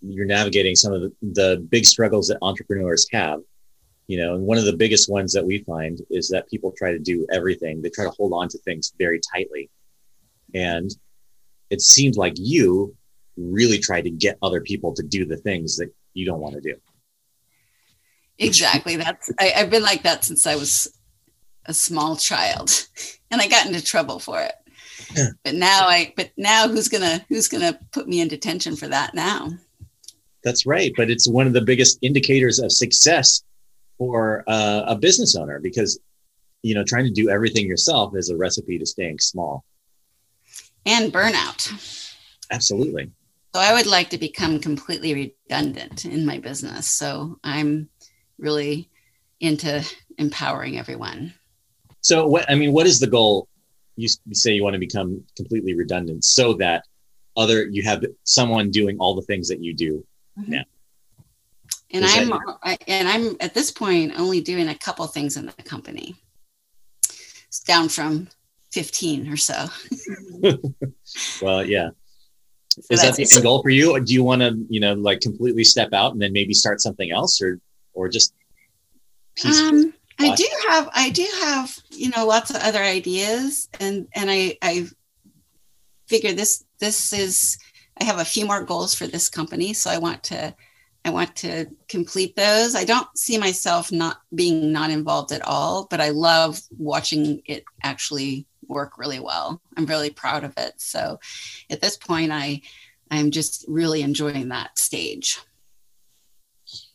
you're 0.01 0.25
navigating 0.25 0.75
some 0.75 0.93
of 0.93 1.01
the, 1.01 1.13
the 1.21 1.67
big 1.69 1.85
struggles 1.85 2.27
that 2.27 2.39
entrepreneurs 2.41 3.07
have. 3.11 3.41
You 4.07 4.17
know, 4.17 4.35
and 4.35 4.45
one 4.45 4.57
of 4.57 4.65
the 4.65 4.75
biggest 4.75 5.09
ones 5.09 5.33
that 5.33 5.45
we 5.45 5.63
find 5.63 5.99
is 6.11 6.29
that 6.29 6.47
people 6.49 6.73
try 6.77 6.91
to 6.91 6.99
do 6.99 7.25
everything. 7.31 7.81
They 7.81 7.89
try 7.89 8.05
to 8.05 8.11
hold 8.11 8.33
on 8.33 8.47
to 8.49 8.57
things 8.59 8.93
very 8.97 9.19
tightly, 9.33 9.69
and 10.55 10.89
it 11.69 11.81
seems 11.81 12.17
like 12.17 12.33
you 12.37 12.95
really 13.37 13.77
try 13.79 14.01
to 14.01 14.09
get 14.09 14.37
other 14.41 14.61
people 14.61 14.93
to 14.93 15.03
do 15.03 15.25
the 15.25 15.37
things 15.37 15.77
that 15.77 15.93
you 16.13 16.25
don't 16.25 16.39
want 16.39 16.55
to 16.55 16.61
do. 16.61 16.75
Exactly. 18.39 18.95
That's 18.97 19.31
I, 19.39 19.53
I've 19.55 19.69
been 19.69 19.83
like 19.83 20.03
that 20.03 20.23
since 20.25 20.45
I 20.45 20.55
was 20.55 20.87
a 21.65 21.73
small 21.73 22.15
child, 22.15 22.87
and 23.31 23.41
I 23.41 23.47
got 23.47 23.65
into 23.65 23.83
trouble 23.83 24.19
for 24.19 24.41
it. 24.41 24.53
Yeah. 25.15 25.29
But 25.43 25.55
now 25.55 25.87
I, 25.87 26.13
but 26.15 26.31
now 26.37 26.67
who's 26.67 26.87
gonna 26.87 27.25
who's 27.29 27.47
gonna 27.47 27.79
put 27.91 28.07
me 28.07 28.21
in 28.21 28.27
detention 28.27 28.75
for 28.75 28.87
that 28.87 29.13
now? 29.13 29.49
That's 30.43 30.65
right. 30.65 30.93
But 30.95 31.09
it's 31.09 31.27
one 31.27 31.47
of 31.47 31.53
the 31.53 31.61
biggest 31.61 31.97
indicators 32.01 32.59
of 32.59 32.71
success 32.71 33.43
for 33.97 34.43
uh, 34.47 34.83
a 34.87 34.95
business 34.95 35.35
owner 35.35 35.59
because 35.59 35.99
you 36.61 36.75
know 36.75 36.83
trying 36.83 37.05
to 37.05 37.11
do 37.11 37.29
everything 37.29 37.67
yourself 37.67 38.15
is 38.15 38.29
a 38.29 38.37
recipe 38.37 38.77
to 38.77 38.85
staying 38.85 39.19
small 39.19 39.63
and 40.85 41.11
burnout. 41.11 41.71
Absolutely. 42.51 43.11
So 43.55 43.61
I 43.61 43.73
would 43.73 43.87
like 43.87 44.09
to 44.09 44.17
become 44.17 44.59
completely 44.59 45.13
redundant 45.13 46.05
in 46.05 46.25
my 46.25 46.39
business. 46.39 46.91
So 46.91 47.39
I'm 47.43 47.89
really 48.37 48.89
into 49.39 49.85
empowering 50.17 50.77
everyone. 50.77 51.33
So, 52.01 52.27
what 52.27 52.49
I 52.49 52.55
mean, 52.55 52.71
what 52.71 52.87
is 52.87 52.99
the 52.99 53.07
goal? 53.07 53.47
You, 53.95 54.09
say 54.33 54.51
you 54.51 54.63
want 54.63 54.73
to 54.73 54.79
become 54.79 55.23
completely 55.37 55.73
redundant 55.73 56.25
so 56.25 56.53
that 56.55 56.83
other 57.37 57.65
you 57.67 57.83
have 57.83 58.03
someone 58.23 58.69
doing 58.69 58.97
all 58.99 59.15
the 59.15 59.21
things 59.21 59.47
that 59.47 59.63
you 59.63 59.73
do 59.73 60.05
mm-hmm. 60.37 60.51
now. 60.51 60.63
And 61.91 62.03
is 62.03 62.13
I'm 62.13 62.33
I, 62.63 62.77
and 62.87 63.07
I'm 63.07 63.37
at 63.39 63.53
this 63.53 63.71
point 63.71 64.13
only 64.17 64.41
doing 64.41 64.67
a 64.67 64.75
couple 64.75 65.05
things 65.07 65.37
in 65.37 65.45
the 65.45 65.53
company. 65.63 66.15
It's 67.47 67.61
down 67.61 67.87
from 67.87 68.27
15 68.73 69.31
or 69.31 69.37
so. 69.37 69.67
well, 71.41 71.65
yeah. 71.65 71.89
So 72.69 72.93
is 72.93 73.01
that 73.01 73.15
the 73.15 73.27
end 73.33 73.43
goal 73.43 73.61
for 73.61 73.69
you? 73.69 73.91
Or 73.91 74.01
do 74.01 74.13
you 74.13 74.23
want 74.23 74.41
to, 74.41 74.57
you 74.69 74.81
know, 74.81 74.93
like 74.93 75.21
completely 75.21 75.63
step 75.63 75.93
out 75.93 76.11
and 76.11 76.21
then 76.21 76.33
maybe 76.33 76.53
start 76.53 76.81
something 76.81 77.09
else, 77.11 77.41
or 77.41 77.61
or 77.95 78.09
just 78.09 78.33
um, 79.43 79.93
I 80.19 80.35
do 80.35 80.47
have 80.69 80.89
I 80.93 81.09
do 81.09 81.27
have 81.41 81.75
you 81.89 82.09
know 82.09 82.25
lots 82.25 82.49
of 82.49 82.57
other 82.57 82.81
ideas 82.81 83.67
and 83.79 84.07
and 84.13 84.29
I 84.31 84.57
I 84.61 84.87
figure 86.07 86.33
this 86.33 86.63
this 86.79 87.11
is 87.11 87.57
I 87.99 88.03
have 88.03 88.19
a 88.19 88.25
few 88.25 88.45
more 88.45 88.63
goals 88.63 88.93
for 88.93 89.07
this 89.07 89.29
company 89.29 89.73
so 89.73 89.89
I 89.89 89.97
want 89.97 90.23
to 90.25 90.55
I 91.05 91.11
want 91.11 91.35
to 91.37 91.67
complete 91.87 92.35
those. 92.35 92.75
I 92.75 92.83
don't 92.83 93.15
see 93.15 93.37
myself 93.37 93.91
not 93.91 94.21
being 94.33 94.71
not 94.71 94.89
involved 94.89 95.31
at 95.31 95.45
all, 95.45 95.85
but 95.87 96.01
I 96.01 96.09
love 96.09 96.59
watching 96.79 97.43
it 97.45 97.63
actually 97.83 98.47
work 98.67 98.97
really 98.97 99.19
well. 99.19 99.61
I'm 99.77 99.85
really 99.85 100.09
proud 100.09 100.43
of 100.43 100.55
it. 100.57 100.73
So 100.81 101.19
at 101.69 101.79
this 101.79 101.95
point, 101.95 102.31
I 102.31 102.61
I'm 103.11 103.29
just 103.29 103.65
really 103.67 104.01
enjoying 104.01 104.49
that 104.49 104.79
stage. 104.79 105.39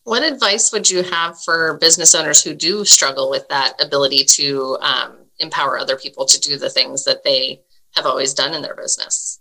What 0.05 0.23
advice 0.23 0.73
would 0.73 0.91
you 0.91 1.03
have 1.03 1.41
for 1.43 1.77
business 1.79 2.15
owners 2.15 2.43
who 2.43 2.55
do 2.55 2.85
struggle 2.85 3.31
with 3.31 3.47
that 3.49 3.75
ability 3.83 4.25
to 4.25 4.79
um, 4.81 5.19
empower 5.39 5.79
other 5.79 5.97
people 5.97 6.25
to 6.27 6.41
do 6.41 6.57
the 6.59 6.71
things 6.71 7.05
that 7.05 7.23
they 7.25 7.61
have 7.95 8.07
always 8.07 8.35
done 8.35 8.55
in 8.55 8.63
their 8.63 8.75
business? 8.75 9.41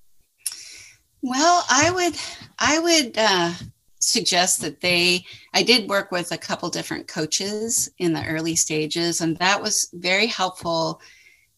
Well, 1.21 1.63
I 1.69 1.91
would 1.91 2.15
I 2.59 2.79
would 2.79 3.17
uh, 3.17 3.53
suggest 3.99 4.61
that 4.61 4.81
they 4.81 5.25
I 5.53 5.63
did 5.63 5.89
work 5.89 6.11
with 6.11 6.31
a 6.31 6.37
couple 6.37 6.69
different 6.69 7.07
coaches 7.07 7.89
in 7.97 8.13
the 8.13 8.25
early 8.25 8.55
stages, 8.55 9.21
and 9.21 9.37
that 9.37 9.61
was 9.61 9.89
very 9.93 10.27
helpful 10.27 11.01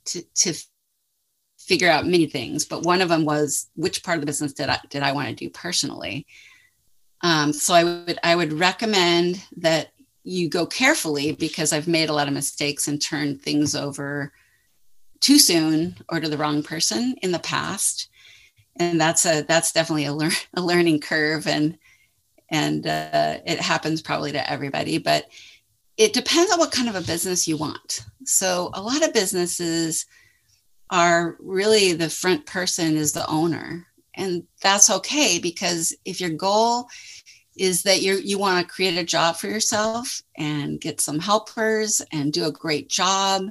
to 0.05 0.21
to 0.35 0.53
figure 1.59 1.89
out 1.89 2.07
many 2.07 2.25
things. 2.25 2.65
But 2.65 2.83
one 2.83 3.01
of 3.01 3.09
them 3.09 3.23
was 3.23 3.69
which 3.75 4.03
part 4.03 4.17
of 4.17 4.21
the 4.21 4.25
business 4.25 4.53
did 4.53 4.69
I 4.69 4.79
did 4.89 5.03
I 5.03 5.11
want 5.11 5.29
to 5.29 5.35
do 5.35 5.49
personally. 5.49 6.25
Um, 7.23 7.53
so 7.53 7.73
I 7.73 7.83
would 7.83 8.19
I 8.23 8.35
would 8.35 8.53
recommend 8.53 9.43
that 9.57 9.91
you 10.23 10.49
go 10.49 10.65
carefully 10.65 11.31
because 11.31 11.73
I've 11.73 11.87
made 11.87 12.09
a 12.09 12.13
lot 12.13 12.27
of 12.27 12.33
mistakes 12.33 12.87
and 12.87 13.01
turned 13.01 13.41
things 13.41 13.75
over 13.75 14.31
too 15.19 15.37
soon 15.37 15.97
or 16.09 16.19
to 16.19 16.29
the 16.29 16.37
wrong 16.37 16.63
person 16.63 17.15
in 17.21 17.31
the 17.31 17.39
past. 17.39 18.09
And 18.77 18.99
that's 18.99 19.25
a 19.25 19.41
that's 19.41 19.71
definitely 19.71 20.05
a, 20.05 20.13
a 20.55 20.61
learning 20.61 21.01
curve 21.01 21.47
and 21.47 21.77
and 22.49 22.85
uh, 22.85 23.37
it 23.45 23.59
happens 23.59 24.01
probably 24.01 24.33
to 24.33 24.51
everybody 24.51 24.97
but 24.97 25.27
it 25.97 26.13
depends 26.13 26.51
on 26.51 26.59
what 26.59 26.71
kind 26.71 26.89
of 26.89 26.95
a 26.95 27.01
business 27.01 27.47
you 27.47 27.57
want. 27.57 28.05
So 28.25 28.71
a 28.73 28.81
lot 28.81 29.03
of 29.03 29.13
businesses 29.13 30.05
are 30.89 31.37
really 31.39 31.93
the 31.93 32.09
front 32.09 32.45
person 32.45 32.97
is 32.97 33.13
the 33.13 33.27
owner 33.27 33.85
and 34.21 34.43
that's 34.61 34.89
okay 34.89 35.39
because 35.39 35.95
if 36.05 36.21
your 36.21 36.29
goal 36.29 36.87
is 37.57 37.83
that 37.83 38.01
you 38.01 38.15
you 38.23 38.37
want 38.37 38.65
to 38.65 38.73
create 38.73 38.97
a 38.97 39.03
job 39.03 39.35
for 39.35 39.47
yourself 39.47 40.21
and 40.37 40.79
get 40.79 41.01
some 41.01 41.19
helpers 41.19 42.01
and 42.11 42.31
do 42.31 42.45
a 42.45 42.51
great 42.51 42.89
job 42.89 43.43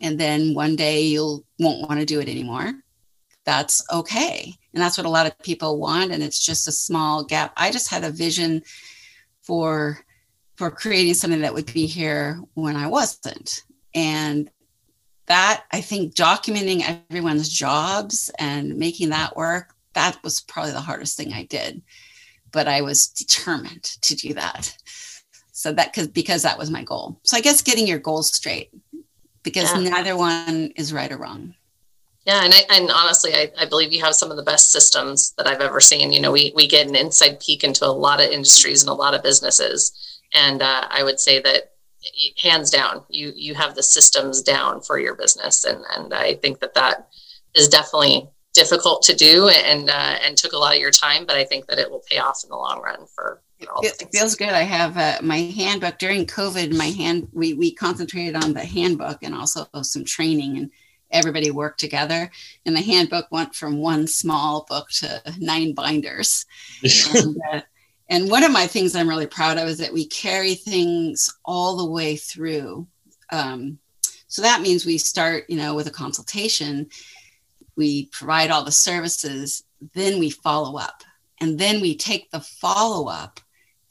and 0.00 0.18
then 0.20 0.54
one 0.54 0.76
day 0.76 1.02
you'll 1.02 1.44
won't 1.58 1.88
want 1.88 1.98
to 1.98 2.06
do 2.06 2.20
it 2.20 2.28
anymore 2.28 2.72
that's 3.44 3.84
okay. 3.92 4.54
And 4.72 4.82
that's 4.82 4.96
what 4.98 5.06
a 5.06 5.10
lot 5.10 5.26
of 5.26 5.38
people 5.40 5.78
want 5.78 6.10
and 6.10 6.22
it's 6.22 6.44
just 6.44 6.66
a 6.66 6.72
small 6.72 7.22
gap. 7.22 7.52
I 7.56 7.70
just 7.70 7.90
had 7.90 8.04
a 8.04 8.10
vision 8.10 8.62
for 9.42 10.00
for 10.56 10.70
creating 10.70 11.14
something 11.14 11.40
that 11.40 11.52
would 11.52 11.72
be 11.72 11.86
here 11.86 12.40
when 12.54 12.76
i 12.76 12.86
wasn't. 12.86 13.62
And 13.94 14.50
that 15.26 15.64
i 15.72 15.80
think 15.80 16.14
documenting 16.14 17.04
everyone's 17.10 17.48
jobs 17.48 18.30
and 18.38 18.76
making 18.76 19.10
that 19.10 19.36
work 19.36 19.73
that 19.94 20.18
was 20.22 20.40
probably 20.40 20.72
the 20.72 20.80
hardest 20.80 21.16
thing 21.16 21.32
i 21.32 21.44
did 21.44 21.82
but 22.54 22.68
I 22.68 22.80
was 22.80 23.08
determined 23.08 23.82
to 23.82 24.14
do 24.14 24.32
that. 24.34 24.74
So 25.52 25.72
that 25.72 25.92
because 25.92 26.08
because 26.08 26.42
that 26.42 26.56
was 26.56 26.70
my 26.70 26.84
goal. 26.84 27.20
So 27.24 27.36
I 27.36 27.40
guess 27.40 27.60
getting 27.60 27.86
your 27.86 27.98
goals 27.98 28.32
straight 28.32 28.70
because 29.42 29.70
yeah. 29.74 29.90
neither 29.90 30.16
one 30.16 30.72
is 30.76 30.92
right 30.92 31.10
or 31.12 31.18
wrong. 31.18 31.54
Yeah, 32.24 32.42
and 32.42 32.54
I, 32.54 32.62
and 32.70 32.90
honestly, 32.90 33.34
I, 33.34 33.52
I 33.58 33.66
believe 33.66 33.92
you 33.92 34.02
have 34.02 34.14
some 34.14 34.30
of 34.30 34.38
the 34.38 34.42
best 34.42 34.72
systems 34.72 35.34
that 35.36 35.46
I've 35.46 35.60
ever 35.60 35.80
seen. 35.80 36.10
You 36.12 36.20
know, 36.20 36.32
we 36.32 36.52
we 36.54 36.66
get 36.66 36.86
an 36.86 36.96
inside 36.96 37.40
peek 37.40 37.64
into 37.64 37.84
a 37.84 37.88
lot 37.88 38.22
of 38.22 38.30
industries 38.30 38.82
and 38.82 38.88
a 38.88 38.94
lot 38.94 39.14
of 39.14 39.22
businesses, 39.22 39.92
and 40.32 40.62
uh, 40.62 40.86
I 40.88 41.02
would 41.02 41.20
say 41.20 41.40
that 41.42 41.72
hands 42.40 42.70
down, 42.70 43.02
you 43.10 43.32
you 43.34 43.54
have 43.54 43.74
the 43.74 43.82
systems 43.82 44.42
down 44.42 44.80
for 44.80 44.98
your 44.98 45.14
business, 45.14 45.64
and 45.64 45.84
and 45.96 46.14
I 46.14 46.34
think 46.34 46.60
that 46.60 46.74
that 46.74 47.08
is 47.54 47.68
definitely 47.68 48.28
difficult 48.54 49.02
to 49.02 49.14
do 49.14 49.48
and 49.48 49.90
uh, 49.90 50.16
and 50.24 50.36
took 50.36 50.52
a 50.52 50.58
lot 50.58 50.74
of 50.74 50.80
your 50.80 50.90
time, 50.90 51.26
but 51.26 51.36
I 51.36 51.44
think 51.44 51.66
that 51.66 51.78
it 51.78 51.90
will 51.90 52.02
pay 52.10 52.18
off 52.18 52.40
in 52.44 52.50
the 52.50 52.56
long 52.56 52.80
run 52.80 53.06
for. 53.14 53.42
it, 53.82 54.00
it 54.00 54.08
feels 54.12 54.34
good. 54.34 54.50
I 54.50 54.62
have 54.62 54.96
uh, 54.96 55.18
my 55.22 55.36
handbook 55.36 55.98
during 55.98 56.26
COVID. 56.26 56.76
My 56.76 56.86
hand 56.86 57.28
we 57.32 57.54
we 57.54 57.74
concentrated 57.74 58.36
on 58.36 58.54
the 58.54 58.64
handbook 58.64 59.18
and 59.22 59.34
also 59.34 59.66
some 59.82 60.04
training 60.04 60.56
and 60.56 60.70
everybody 61.10 61.50
worked 61.50 61.80
together. 61.80 62.30
And 62.66 62.76
the 62.76 62.82
handbook 62.82 63.26
went 63.30 63.54
from 63.54 63.78
one 63.78 64.06
small 64.06 64.66
book 64.68 64.88
to 64.98 65.22
nine 65.38 65.72
binders. 65.72 66.44
and, 67.14 67.36
uh, 67.52 67.60
and 68.10 68.30
one 68.30 68.44
of 68.44 68.52
my 68.52 68.66
things 68.66 68.94
I'm 68.94 69.08
really 69.08 69.26
proud 69.26 69.56
of 69.56 69.68
is 69.68 69.78
that 69.78 69.92
we 69.92 70.06
carry 70.06 70.54
things 70.54 71.32
all 71.44 71.76
the 71.76 71.90
way 71.90 72.16
through. 72.16 72.86
Um, 73.30 73.78
so 74.26 74.42
that 74.42 74.62
means 74.62 74.84
we 74.84 74.98
start, 74.98 75.44
you 75.48 75.56
know, 75.56 75.74
with 75.74 75.86
a 75.86 75.92
consultation 75.92 76.88
we 77.76 78.06
provide 78.06 78.50
all 78.50 78.64
the 78.64 78.72
services, 78.72 79.64
then 79.94 80.18
we 80.18 80.30
follow 80.30 80.78
up. 80.78 81.02
And 81.40 81.58
then 81.58 81.80
we 81.80 81.96
take 81.96 82.30
the 82.30 82.40
follow 82.40 83.08
up 83.08 83.40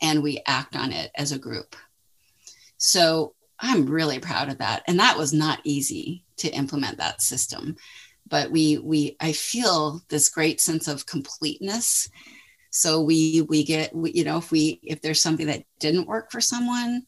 and 0.01 0.23
we 0.23 0.41
act 0.47 0.75
on 0.75 0.91
it 0.91 1.11
as 1.15 1.31
a 1.31 1.39
group. 1.39 1.75
So 2.77 3.33
I'm 3.59 3.85
really 3.85 4.19
proud 4.19 4.49
of 4.49 4.57
that. 4.57 4.83
And 4.87 4.99
that 4.99 5.17
was 5.17 5.33
not 5.33 5.59
easy 5.63 6.23
to 6.37 6.49
implement 6.49 6.97
that 6.97 7.21
system. 7.21 7.75
But 8.27 8.51
we 8.51 8.77
we 8.77 9.15
I 9.19 9.33
feel 9.33 10.01
this 10.09 10.29
great 10.29 10.59
sense 10.59 10.87
of 10.87 11.05
completeness. 11.05 12.09
So 12.71 13.01
we 13.01 13.41
we 13.41 13.63
get 13.63 13.95
we, 13.95 14.11
you 14.11 14.23
know 14.23 14.37
if 14.37 14.51
we 14.51 14.79
if 14.83 15.01
there's 15.01 15.21
something 15.21 15.47
that 15.47 15.63
didn't 15.79 16.07
work 16.07 16.31
for 16.31 16.41
someone, 16.41 17.05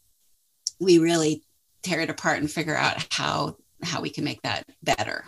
we 0.79 0.99
really 0.99 1.43
tear 1.81 2.01
it 2.01 2.09
apart 2.09 2.39
and 2.39 2.51
figure 2.51 2.75
out 2.75 3.05
how 3.11 3.57
how 3.81 4.01
we 4.01 4.09
can 4.09 4.23
make 4.23 4.41
that 4.43 4.65
better. 4.83 5.25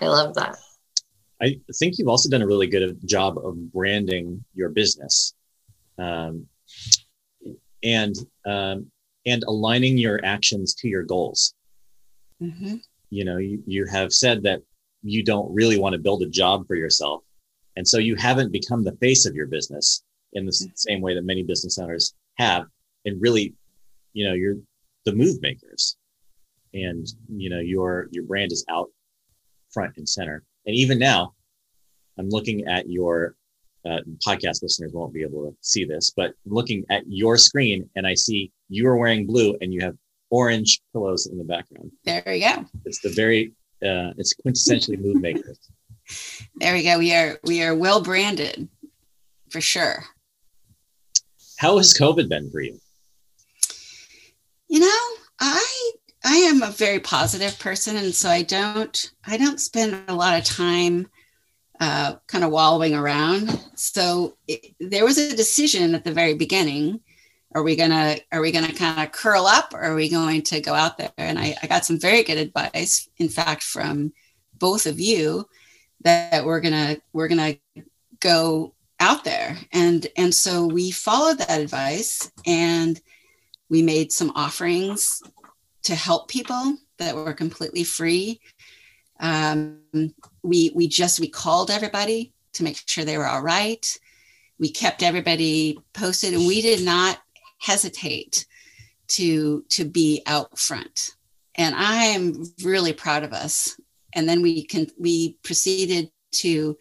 I 0.00 0.06
love 0.06 0.34
that. 0.34 0.58
I 1.40 1.60
think 1.78 1.98
you've 1.98 2.08
also 2.08 2.28
done 2.28 2.42
a 2.42 2.46
really 2.46 2.66
good 2.66 2.98
job 3.06 3.38
of 3.38 3.72
branding 3.72 4.44
your 4.54 4.70
business, 4.70 5.34
um, 5.98 6.46
and 7.82 8.14
um, 8.44 8.90
and 9.24 9.44
aligning 9.44 9.98
your 9.98 10.20
actions 10.24 10.74
to 10.74 10.88
your 10.88 11.04
goals. 11.04 11.54
Mm-hmm. 12.42 12.76
You 13.10 13.24
know, 13.24 13.36
you, 13.38 13.62
you 13.66 13.86
have 13.86 14.12
said 14.12 14.42
that 14.44 14.62
you 15.02 15.22
don't 15.22 15.52
really 15.54 15.78
want 15.78 15.92
to 15.92 16.00
build 16.00 16.22
a 16.22 16.28
job 16.28 16.66
for 16.66 16.74
yourself, 16.74 17.22
and 17.76 17.86
so 17.86 17.98
you 17.98 18.16
haven't 18.16 18.52
become 18.52 18.82
the 18.82 18.96
face 18.96 19.24
of 19.24 19.36
your 19.36 19.46
business 19.46 20.02
in 20.32 20.44
the 20.44 20.52
mm-hmm. 20.52 20.72
same 20.74 21.00
way 21.00 21.14
that 21.14 21.24
many 21.24 21.44
business 21.44 21.78
owners 21.78 22.14
have, 22.38 22.64
and 23.04 23.22
really, 23.22 23.54
you 24.12 24.26
know, 24.26 24.34
you're 24.34 24.56
the 25.04 25.14
move 25.14 25.40
makers, 25.40 25.96
and 26.74 27.06
you 27.28 27.48
know 27.48 27.60
your 27.60 28.08
your 28.10 28.24
brand 28.24 28.50
is 28.50 28.64
out 28.68 28.90
front 29.72 29.96
and 29.96 30.08
center. 30.08 30.42
And 30.66 30.74
even 30.74 30.98
now, 30.98 31.34
I'm 32.18 32.28
looking 32.28 32.66
at 32.66 32.88
your 32.88 33.36
uh, 33.84 34.00
podcast 34.26 34.62
listeners 34.62 34.92
won't 34.92 35.14
be 35.14 35.22
able 35.22 35.50
to 35.50 35.56
see 35.60 35.84
this, 35.84 36.10
but 36.10 36.34
looking 36.44 36.84
at 36.90 37.04
your 37.06 37.38
screen 37.38 37.88
and 37.96 38.06
I 38.06 38.14
see 38.14 38.52
you 38.68 38.86
are 38.88 38.96
wearing 38.96 39.26
blue 39.26 39.56
and 39.60 39.72
you 39.72 39.80
have 39.80 39.96
orange 40.30 40.80
pillows 40.92 41.26
in 41.26 41.38
the 41.38 41.44
background. 41.44 41.92
There 42.04 42.22
we 42.26 42.40
go. 42.40 42.66
It's 42.84 43.00
the 43.00 43.10
very, 43.10 43.52
uh, 43.82 44.12
it's 44.18 44.34
quintessentially 44.34 44.98
move 45.02 45.20
makers. 45.20 45.58
There 46.56 46.74
we 46.74 46.82
go. 46.82 46.98
We 46.98 47.14
are 47.14 47.38
we 47.44 47.62
are 47.62 47.74
well 47.74 48.02
branded, 48.02 48.68
for 49.50 49.60
sure. 49.60 50.04
How 51.58 51.76
has 51.76 51.92
COVID 51.94 52.28
been 52.28 52.50
for 52.50 52.60
you? 52.60 52.78
You 54.68 54.80
know, 54.80 55.16
I 55.40 55.92
I 56.30 56.36
am 56.40 56.60
a 56.62 56.70
very 56.70 57.00
positive 57.00 57.58
person, 57.58 57.96
and 57.96 58.14
so 58.14 58.28
I 58.28 58.42
don't 58.42 59.12
I 59.26 59.38
don't 59.38 59.58
spend 59.58 60.04
a 60.08 60.14
lot 60.14 60.38
of 60.38 60.44
time 60.44 61.08
uh, 61.80 62.16
kind 62.26 62.44
of 62.44 62.50
wallowing 62.50 62.94
around. 62.94 63.58
So 63.76 64.36
it, 64.46 64.74
there 64.78 65.06
was 65.06 65.16
a 65.16 65.34
decision 65.34 65.94
at 65.94 66.04
the 66.04 66.12
very 66.12 66.34
beginning: 66.34 67.00
are 67.54 67.62
we 67.62 67.76
gonna 67.76 68.18
are 68.30 68.42
we 68.42 68.52
gonna 68.52 68.74
kind 68.74 69.06
of 69.06 69.12
curl 69.12 69.46
up, 69.46 69.72
or 69.72 69.80
are 69.80 69.94
we 69.94 70.10
going 70.10 70.42
to 70.42 70.60
go 70.60 70.74
out 70.74 70.98
there? 70.98 71.12
And 71.16 71.38
I, 71.38 71.56
I 71.62 71.66
got 71.66 71.86
some 71.86 71.98
very 71.98 72.22
good 72.24 72.36
advice, 72.36 73.08
in 73.16 73.30
fact, 73.30 73.62
from 73.62 74.12
both 74.52 74.84
of 74.84 75.00
you 75.00 75.48
that 76.02 76.44
we're 76.44 76.60
gonna 76.60 76.98
we're 77.14 77.28
gonna 77.28 77.56
go 78.20 78.74
out 79.00 79.24
there, 79.24 79.56
and 79.72 80.06
and 80.18 80.34
so 80.34 80.66
we 80.66 80.90
followed 80.90 81.38
that 81.38 81.62
advice 81.62 82.30
and 82.46 83.00
we 83.70 83.80
made 83.80 84.12
some 84.12 84.32
offerings 84.34 85.22
to 85.88 85.94
help 85.94 86.28
people 86.28 86.76
that 86.98 87.16
were 87.16 87.32
completely 87.32 87.82
free. 87.82 88.42
Um, 89.20 89.80
we 90.42 90.70
we 90.74 90.86
just 90.86 91.18
we 91.18 91.28
called 91.28 91.70
everybody 91.70 92.34
to 92.52 92.62
make 92.62 92.82
sure 92.84 93.06
they 93.06 93.16
were 93.16 93.26
all 93.26 93.40
right. 93.40 93.98
We 94.58 94.70
kept 94.70 95.02
everybody 95.02 95.78
posted, 95.94 96.34
and 96.34 96.46
we 96.46 96.60
did 96.60 96.84
not 96.84 97.18
hesitate 97.56 98.44
to 99.16 99.64
to 99.70 99.86
be 99.86 100.22
out 100.26 100.58
front. 100.58 101.16
And 101.54 101.74
I 101.74 102.04
am 102.04 102.44
really 102.62 102.92
proud 102.92 103.24
of 103.24 103.32
us. 103.32 103.80
And 104.12 104.28
then 104.28 104.42
we 104.42 104.64
can 104.64 104.88
we 104.98 105.38
proceeded 105.42 106.10
to 106.42 106.76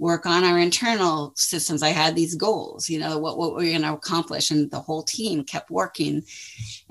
work 0.00 0.24
on 0.24 0.44
our 0.44 0.58
internal 0.58 1.32
systems. 1.36 1.82
I 1.82 1.90
had 1.90 2.16
these 2.16 2.34
goals, 2.34 2.88
you 2.88 2.98
know, 2.98 3.18
what, 3.18 3.36
what 3.36 3.52
we're 3.52 3.70
going 3.70 3.82
to 3.82 3.92
accomplish. 3.92 4.50
And 4.50 4.70
the 4.70 4.80
whole 4.80 5.02
team 5.02 5.44
kept 5.44 5.70
working. 5.70 6.22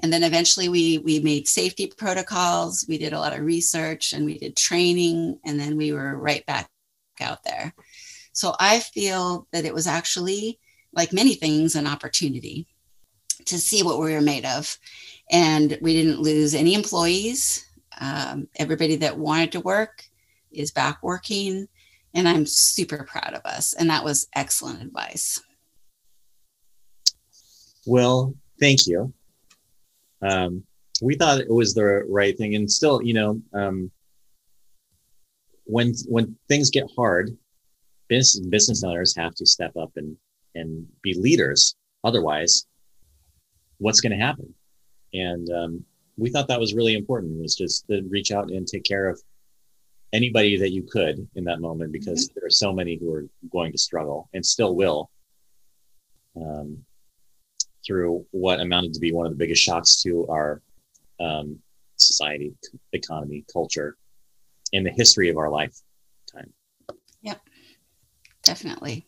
And 0.03 0.13
then 0.13 0.23
eventually 0.23 0.69
we, 0.69 0.99
we 0.99 1.19
made 1.19 1.47
safety 1.47 1.87
protocols. 1.87 2.85
We 2.87 2.99
did 2.99 3.11
a 3.11 3.19
lot 3.19 3.33
of 3.33 3.43
research 3.43 4.13
and 4.13 4.25
we 4.25 4.37
did 4.37 4.55
training. 4.55 5.39
And 5.43 5.59
then 5.59 5.75
we 5.75 5.91
were 5.91 6.15
right 6.17 6.45
back 6.45 6.69
out 7.19 7.43
there. 7.43 7.73
So 8.31 8.53
I 8.59 8.79
feel 8.79 9.47
that 9.53 9.65
it 9.65 9.73
was 9.73 9.87
actually, 9.87 10.59
like 10.93 11.11
many 11.11 11.33
things, 11.33 11.75
an 11.75 11.87
opportunity 11.87 12.67
to 13.45 13.57
see 13.57 13.81
what 13.81 13.99
we 13.99 14.13
were 14.13 14.21
made 14.21 14.45
of. 14.45 14.77
And 15.31 15.79
we 15.81 15.93
didn't 15.93 16.21
lose 16.21 16.53
any 16.53 16.75
employees. 16.75 17.65
Um, 17.99 18.47
everybody 18.55 18.97
that 18.97 19.17
wanted 19.17 19.51
to 19.53 19.61
work 19.61 20.03
is 20.51 20.71
back 20.71 21.01
working 21.01 21.67
and 22.13 22.27
I'm 22.27 22.45
super 22.45 23.03
proud 23.03 23.33
of 23.33 23.41
us. 23.45 23.73
And 23.73 23.89
that 23.89 24.03
was 24.03 24.27
excellent 24.35 24.81
advice. 24.81 25.41
Well, 27.85 28.35
thank 28.59 28.87
you. 28.87 29.13
Um, 30.21 30.63
we 31.01 31.15
thought 31.15 31.39
it 31.39 31.49
was 31.49 31.73
the 31.73 32.03
right 32.09 32.37
thing, 32.37 32.55
and 32.55 32.69
still, 32.69 33.01
you 33.01 33.13
know, 33.13 33.41
um, 33.53 33.91
when 35.63 35.93
when 36.07 36.35
things 36.47 36.69
get 36.69 36.89
hard, 36.95 37.35
business 38.09 38.45
business 38.47 38.83
owners 38.83 39.15
have 39.15 39.33
to 39.35 39.45
step 39.45 39.75
up 39.77 39.91
and 39.95 40.17
and 40.55 40.85
be 41.01 41.13
leaders. 41.13 41.75
Otherwise, 42.03 42.65
what's 43.77 44.01
going 44.01 44.17
to 44.17 44.25
happen? 44.25 44.53
And 45.13 45.49
um, 45.51 45.85
we 46.17 46.29
thought 46.29 46.47
that 46.49 46.59
was 46.59 46.73
really 46.73 46.95
important. 46.95 47.41
Was 47.41 47.55
just 47.55 47.87
to 47.87 48.01
reach 48.09 48.31
out 48.31 48.51
and 48.51 48.67
take 48.67 48.83
care 48.83 49.07
of 49.07 49.21
anybody 50.13 50.57
that 50.57 50.71
you 50.71 50.83
could 50.83 51.27
in 51.35 51.43
that 51.45 51.59
moment 51.59 51.91
because 51.91 52.27
mm-hmm. 52.27 52.39
there 52.39 52.47
are 52.47 52.51
so 52.51 52.73
many 52.73 52.97
who 52.97 53.13
are 53.13 53.25
going 53.51 53.71
to 53.71 53.77
struggle 53.77 54.29
and 54.33 54.45
still 54.45 54.75
will 54.75 55.09
um, 56.35 56.83
through 57.85 58.25
what 58.31 58.59
amounted 58.59 58.93
to 58.93 58.99
be 58.99 59.11
one 59.11 59.25
of 59.25 59.31
the 59.31 59.37
biggest 59.37 59.61
shocks 59.61 60.01
to 60.03 60.27
our 60.27 60.61
um, 61.19 61.59
society, 61.97 62.53
economy, 62.93 63.45
culture, 63.51 63.97
in 64.71 64.83
the 64.83 64.91
history 64.91 65.29
of 65.29 65.37
our 65.37 65.49
lifetime. 65.49 66.53
Yep, 67.21 67.41
definitely. 68.43 69.07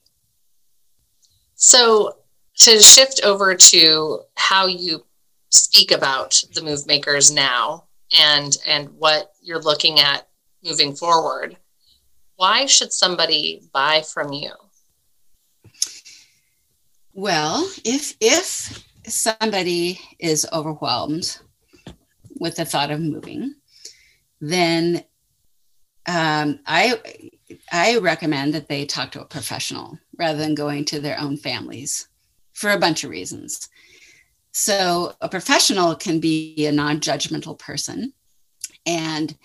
So, 1.56 2.18
to 2.58 2.80
shift 2.80 3.22
over 3.24 3.56
to 3.56 4.22
how 4.36 4.66
you 4.68 5.06
speak 5.50 5.92
about 5.92 6.44
the 6.54 6.62
move 6.62 6.86
makers 6.88 7.32
now 7.32 7.86
and 8.20 8.58
and 8.68 8.90
what 8.98 9.34
you're 9.42 9.62
looking 9.62 10.00
at 10.00 10.28
moving 10.64 10.96
forward, 10.96 11.58
why 12.36 12.66
should 12.66 12.92
somebody 12.92 13.62
buy 13.74 14.02
from 14.02 14.34
you? 14.34 14.52
Well, 17.14 17.70
if 17.84 18.16
if 18.20 18.84
somebody 19.06 20.00
is 20.20 20.48
overwhelmed 20.54 21.40
with 22.40 22.56
the 22.56 22.66
thought 22.66 22.92
of 22.92 23.02
moving, 23.02 23.56
then 24.40 25.04
um, 26.08 26.60
I 26.66 27.00
I 27.72 27.98
recommend 27.98 28.54
that 28.54 28.68
they 28.68 28.86
talk 28.86 29.12
to 29.12 29.22
a 29.22 29.26
professional 29.26 30.00
rather 30.18 30.40
than 30.40 30.56
going 30.56 30.86
to 30.86 31.00
their 31.00 31.20
own 31.20 31.38
families 31.38 32.08
for 32.54 32.72
a 32.72 32.80
bunch 32.80 33.04
of 33.04 33.10
reasons. 33.10 33.70
So 34.54 35.16
a 35.22 35.30
professional 35.30 35.96
can 35.96 36.20
be 36.20 36.66
a 36.66 36.72
non-judgmental 36.72 37.58
person 37.58 38.14
and 38.86 39.38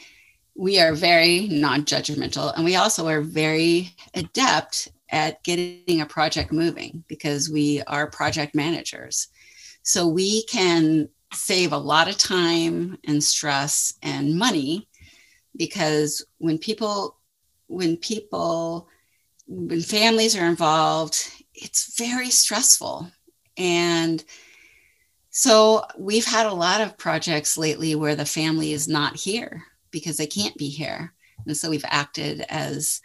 we 0.56 0.80
are 0.80 0.94
very 0.94 1.48
non-judgmental 1.48 2.54
and 2.54 2.64
we 2.64 2.76
also 2.76 3.06
are 3.08 3.20
very 3.20 3.94
adept 4.14 4.88
at 5.10 5.42
getting 5.44 6.00
a 6.00 6.06
project 6.06 6.50
moving 6.50 7.04
because 7.08 7.50
we 7.50 7.82
are 7.86 8.10
project 8.10 8.54
managers. 8.54 9.28
So 9.82 10.08
we 10.08 10.44
can 10.44 11.08
save 11.32 11.72
a 11.72 11.78
lot 11.78 12.08
of 12.08 12.16
time 12.16 12.98
and 13.06 13.22
stress 13.22 13.94
and 14.02 14.38
money 14.38 14.88
because 15.56 16.24
when 16.38 16.58
people 16.58 17.16
when 17.68 17.96
people 17.96 18.88
when 19.46 19.80
families 19.80 20.36
are 20.36 20.46
involved 20.46 21.30
it's 21.54 21.96
very 21.98 22.30
stressful. 22.30 23.10
And 23.56 24.22
so 25.30 25.84
we've 25.98 26.26
had 26.26 26.46
a 26.46 26.52
lot 26.52 26.80
of 26.80 26.98
projects 26.98 27.56
lately 27.56 27.94
where 27.94 28.14
the 28.14 28.26
family 28.26 28.72
is 28.72 28.88
not 28.88 29.16
here 29.16 29.64
because 29.96 30.18
they 30.18 30.26
can't 30.26 30.54
be 30.58 30.68
here. 30.68 31.14
And 31.46 31.56
so 31.56 31.70
we've 31.70 31.84
acted 31.86 32.44
as 32.50 33.00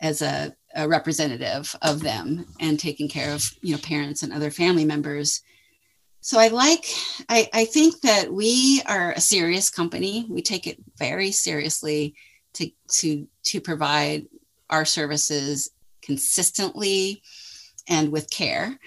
as 0.00 0.22
a, 0.22 0.56
a 0.74 0.88
representative 0.88 1.76
of 1.82 2.00
them 2.00 2.46
and 2.60 2.80
taking 2.80 3.10
care 3.10 3.34
of 3.34 3.52
you 3.60 3.74
know 3.74 3.80
parents 3.82 4.22
and 4.22 4.32
other 4.32 4.50
family 4.50 4.86
members. 4.86 5.42
So 6.22 6.38
I 6.38 6.48
like 6.48 6.86
I, 7.28 7.46
I 7.52 7.66
think 7.66 8.00
that 8.00 8.32
we 8.32 8.80
are 8.86 9.12
a 9.12 9.20
serious 9.20 9.68
company. 9.68 10.26
We 10.30 10.40
take 10.40 10.66
it 10.66 10.78
very 10.96 11.30
seriously 11.30 12.14
to 12.54 12.70
to 13.00 13.28
to 13.44 13.60
provide 13.60 14.26
our 14.70 14.86
services 14.86 15.70
consistently 16.00 17.22
and 17.86 18.10
with 18.10 18.30
care. 18.30 18.78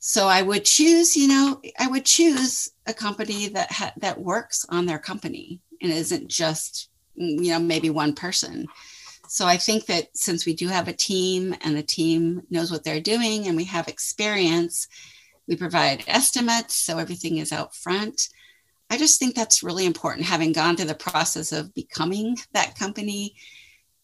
So 0.00 0.28
I 0.28 0.42
would 0.42 0.66
choose, 0.66 1.16
you 1.16 1.28
know, 1.28 1.62
I 1.78 1.86
would 1.86 2.04
choose 2.04 2.68
a 2.86 2.92
company 2.92 3.48
that 3.48 3.72
ha- 3.72 3.94
that 3.96 4.20
works 4.20 4.66
on 4.68 4.84
their 4.84 4.98
company 4.98 5.62
and 5.84 5.92
isn't 5.92 6.28
just 6.28 6.90
mm, 7.20 7.44
you 7.44 7.52
know 7.52 7.60
maybe 7.60 7.90
one 7.90 8.14
person. 8.14 8.66
So 9.28 9.46
i 9.46 9.56
think 9.56 9.86
that 9.86 10.16
since 10.16 10.46
we 10.46 10.54
do 10.54 10.68
have 10.68 10.88
a 10.88 10.92
team 10.92 11.54
and 11.62 11.76
the 11.76 11.82
team 11.82 12.42
knows 12.50 12.70
what 12.70 12.84
they're 12.84 13.00
doing 13.00 13.46
and 13.46 13.56
we 13.56 13.64
have 13.64 13.88
experience 13.88 14.86
we 15.46 15.56
provide 15.56 16.04
estimates 16.06 16.74
so 16.74 16.98
everything 16.98 17.38
is 17.38 17.52
out 17.52 17.74
front. 17.74 18.28
I 18.90 18.98
just 18.98 19.18
think 19.18 19.34
that's 19.34 19.62
really 19.62 19.86
important 19.86 20.26
having 20.26 20.52
gone 20.52 20.76
through 20.76 20.86
the 20.86 20.94
process 20.94 21.52
of 21.52 21.74
becoming 21.74 22.36
that 22.52 22.78
company 22.78 23.34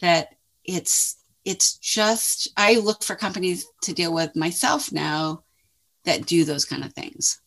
that 0.00 0.34
it's 0.64 1.16
it's 1.44 1.78
just 1.78 2.48
i 2.56 2.74
look 2.76 3.02
for 3.02 3.14
companies 3.14 3.66
to 3.82 3.92
deal 3.92 4.12
with 4.12 4.36
myself 4.36 4.92
now 4.92 5.42
that 6.04 6.26
do 6.26 6.44
those 6.44 6.64
kind 6.64 6.84
of 6.84 6.92
things 6.92 7.40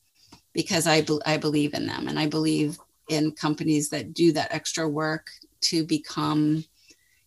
because 0.54 0.88
i, 0.88 1.02
be, 1.02 1.20
I 1.26 1.38
believe 1.38 1.74
in 1.74 1.86
them 1.86 2.08
and 2.08 2.20
i 2.20 2.28
believe 2.28 2.78
in 3.10 3.32
companies 3.32 3.90
that 3.90 4.14
do 4.14 4.32
that 4.32 4.54
extra 4.54 4.88
work 4.88 5.28
to 5.62 5.86
become, 5.86 6.64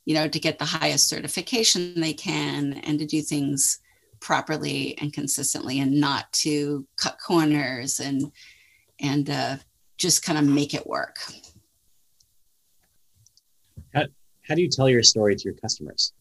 you 0.05 0.15
know, 0.15 0.29
to 0.29 0.39
get 0.39 0.59
the 0.59 0.65
highest 0.65 1.09
certification 1.09 2.01
they 2.01 2.13
can 2.13 2.75
and 2.85 2.99
to 2.99 3.07
do 3.07 3.23
things 3.23 3.81
properly 4.21 4.97
and 4.99 5.13
consistently 5.13 5.81
and 5.81 6.01
not 6.01 6.33
to 6.33 6.87
cut 6.97 7.19
corners 7.25 8.01
and 8.01 8.33
and 8.99 9.29
uh, 9.29 9.57
just 9.99 10.25
kind 10.25 10.39
of 10.39 10.45
make 10.45 10.75
it 10.75 10.87
work. 10.87 11.17
How, 13.95 14.05
how 14.43 14.55
do 14.55 14.63
you 14.63 14.69
tell 14.69 14.89
your 14.89 15.03
story 15.03 15.37
to 15.37 15.45
your 15.45 15.55
customers? 15.55 16.13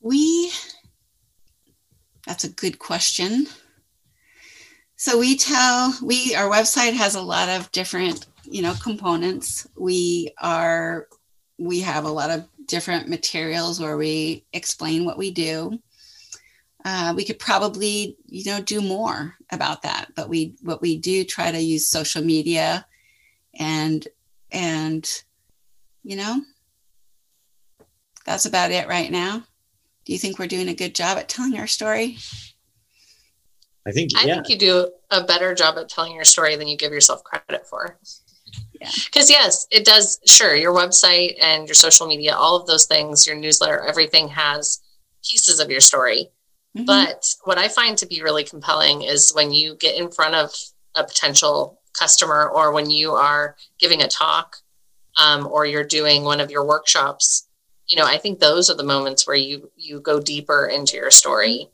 We, 0.00 0.52
that's 2.26 2.44
a 2.44 2.48
good 2.48 2.78
question. 2.78 3.46
So 5.02 5.18
we 5.18 5.36
tell 5.36 5.92
we 6.00 6.36
our 6.36 6.48
website 6.48 6.92
has 6.92 7.16
a 7.16 7.20
lot 7.20 7.48
of 7.48 7.72
different 7.72 8.24
you 8.44 8.62
know 8.62 8.72
components. 8.80 9.66
We 9.76 10.32
are 10.40 11.08
we 11.58 11.80
have 11.80 12.04
a 12.04 12.12
lot 12.12 12.30
of 12.30 12.46
different 12.66 13.08
materials 13.08 13.80
where 13.80 13.96
we 13.96 14.44
explain 14.52 15.04
what 15.04 15.18
we 15.18 15.32
do. 15.32 15.80
Uh, 16.84 17.14
we 17.16 17.24
could 17.24 17.40
probably 17.40 18.16
you 18.26 18.44
know 18.44 18.60
do 18.60 18.80
more 18.80 19.34
about 19.50 19.82
that, 19.82 20.12
but 20.14 20.28
we 20.28 20.54
what 20.62 20.80
we 20.80 20.98
do 20.98 21.24
try 21.24 21.50
to 21.50 21.60
use 21.60 21.88
social 21.88 22.22
media 22.22 22.86
and 23.58 24.06
and 24.52 25.24
you 26.04 26.14
know 26.14 26.40
that's 28.24 28.46
about 28.46 28.70
it 28.70 28.86
right 28.86 29.10
now. 29.10 29.42
Do 30.04 30.12
you 30.12 30.18
think 30.20 30.38
we're 30.38 30.46
doing 30.46 30.68
a 30.68 30.74
good 30.74 30.94
job 30.94 31.18
at 31.18 31.28
telling 31.28 31.58
our 31.58 31.66
story? 31.66 32.18
I 33.86 33.92
think 33.92 34.16
I 34.16 34.24
yeah. 34.24 34.34
think 34.34 34.48
you 34.48 34.58
do 34.58 34.92
a 35.10 35.24
better 35.24 35.54
job 35.54 35.76
at 35.78 35.88
telling 35.88 36.14
your 36.14 36.24
story 36.24 36.56
than 36.56 36.68
you 36.68 36.76
give 36.76 36.92
yourself 36.92 37.24
credit 37.24 37.66
for. 37.66 37.98
Because 38.78 39.30
yeah. 39.30 39.38
yes, 39.42 39.66
it 39.70 39.84
does. 39.84 40.20
Sure, 40.26 40.54
your 40.54 40.74
website 40.74 41.36
and 41.40 41.66
your 41.66 41.74
social 41.74 42.06
media, 42.06 42.34
all 42.34 42.56
of 42.56 42.66
those 42.66 42.86
things, 42.86 43.26
your 43.26 43.36
newsletter, 43.36 43.84
everything 43.84 44.28
has 44.28 44.80
pieces 45.28 45.60
of 45.60 45.70
your 45.70 45.80
story. 45.80 46.30
Mm-hmm. 46.76 46.86
But 46.86 47.34
what 47.44 47.58
I 47.58 47.68
find 47.68 47.96
to 47.98 48.06
be 48.06 48.22
really 48.22 48.44
compelling 48.44 49.02
is 49.02 49.32
when 49.34 49.52
you 49.52 49.76
get 49.76 49.96
in 49.96 50.10
front 50.10 50.34
of 50.34 50.52
a 50.94 51.04
potential 51.04 51.80
customer 51.92 52.48
or 52.48 52.72
when 52.72 52.90
you 52.90 53.12
are 53.12 53.56
giving 53.78 54.02
a 54.02 54.08
talk 54.08 54.56
um, 55.16 55.46
or 55.46 55.66
you're 55.66 55.84
doing 55.84 56.24
one 56.24 56.40
of 56.40 56.50
your 56.50 56.64
workshops 56.66 57.48
you 57.86 57.96
know 57.96 58.06
i 58.06 58.16
think 58.16 58.38
those 58.38 58.70
are 58.70 58.76
the 58.76 58.82
moments 58.82 59.26
where 59.26 59.36
you 59.36 59.70
you 59.76 60.00
go 60.00 60.20
deeper 60.20 60.66
into 60.66 60.96
your 60.96 61.10
story 61.10 61.68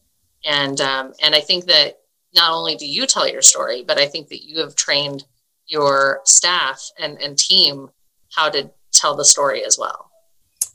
and 0.49 0.81
um, 0.81 1.13
and 1.23 1.35
I 1.37 1.41
think 1.41 1.67
that 1.67 1.99
not 2.35 2.53
only 2.53 2.75
do 2.75 2.87
you 2.87 3.07
tell 3.07 3.29
your 3.29 3.43
story, 3.43 3.85
but 3.87 3.99
I 3.99 4.07
think 4.07 4.29
that 4.29 4.43
you 4.43 4.59
have 4.61 4.75
trained 4.75 5.25
your 5.67 6.21
staff 6.25 6.83
and, 6.99 7.21
and 7.21 7.37
team 7.39 7.91
how 8.35 8.49
to 8.51 8.71
tell 8.93 9.15
the 9.15 9.25
story 9.25 9.65
as 9.65 9.79
well. 9.79 10.11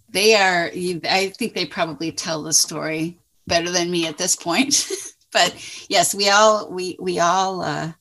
they 0.09 0.36
are 0.36 0.69
i 1.09 1.33
think 1.38 1.53
they 1.55 1.65
probably 1.65 2.12
tell 2.12 2.43
the 2.43 2.53
story 2.53 3.17
better 3.47 3.71
than 3.71 3.89
me 3.91 4.07
at 4.07 4.17
this 4.17 4.36
point. 4.36 4.88
But 5.33 5.55
yes 5.89 6.13
we 6.13 6.29
all 6.29 6.69
we 6.71 6.95
we 6.99 7.19
all 7.19 7.63
uh 7.63 7.93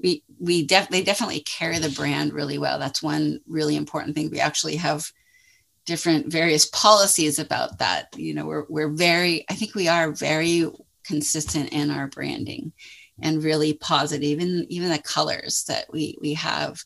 we 0.00 0.24
we 0.40 0.64
def- 0.66 0.88
they 0.88 1.02
definitely 1.04 1.40
carry 1.40 1.78
the 1.78 1.90
brand 1.90 2.32
really 2.32 2.56
well. 2.56 2.78
That's 2.78 3.02
one 3.02 3.40
really 3.46 3.76
important 3.76 4.14
thing. 4.14 4.30
We 4.30 4.40
actually 4.40 4.76
have 4.76 5.12
different 5.84 6.32
various 6.32 6.64
policies 6.64 7.38
about 7.38 7.78
that. 7.78 8.08
You 8.16 8.32
know 8.32 8.46
we're, 8.46 8.64
we're 8.70 8.88
very 8.88 9.44
i 9.50 9.54
think 9.54 9.74
we 9.74 9.86
are 9.88 10.12
very 10.12 10.64
consistent 11.04 11.70
in 11.72 11.90
our 11.90 12.06
branding 12.06 12.72
and 13.20 13.42
really 13.42 13.74
positive 13.74 14.38
and 14.38 14.66
even 14.70 14.88
the 14.88 14.98
colors 14.98 15.64
that 15.64 15.86
we 15.92 16.16
we 16.20 16.34
have 16.34 16.82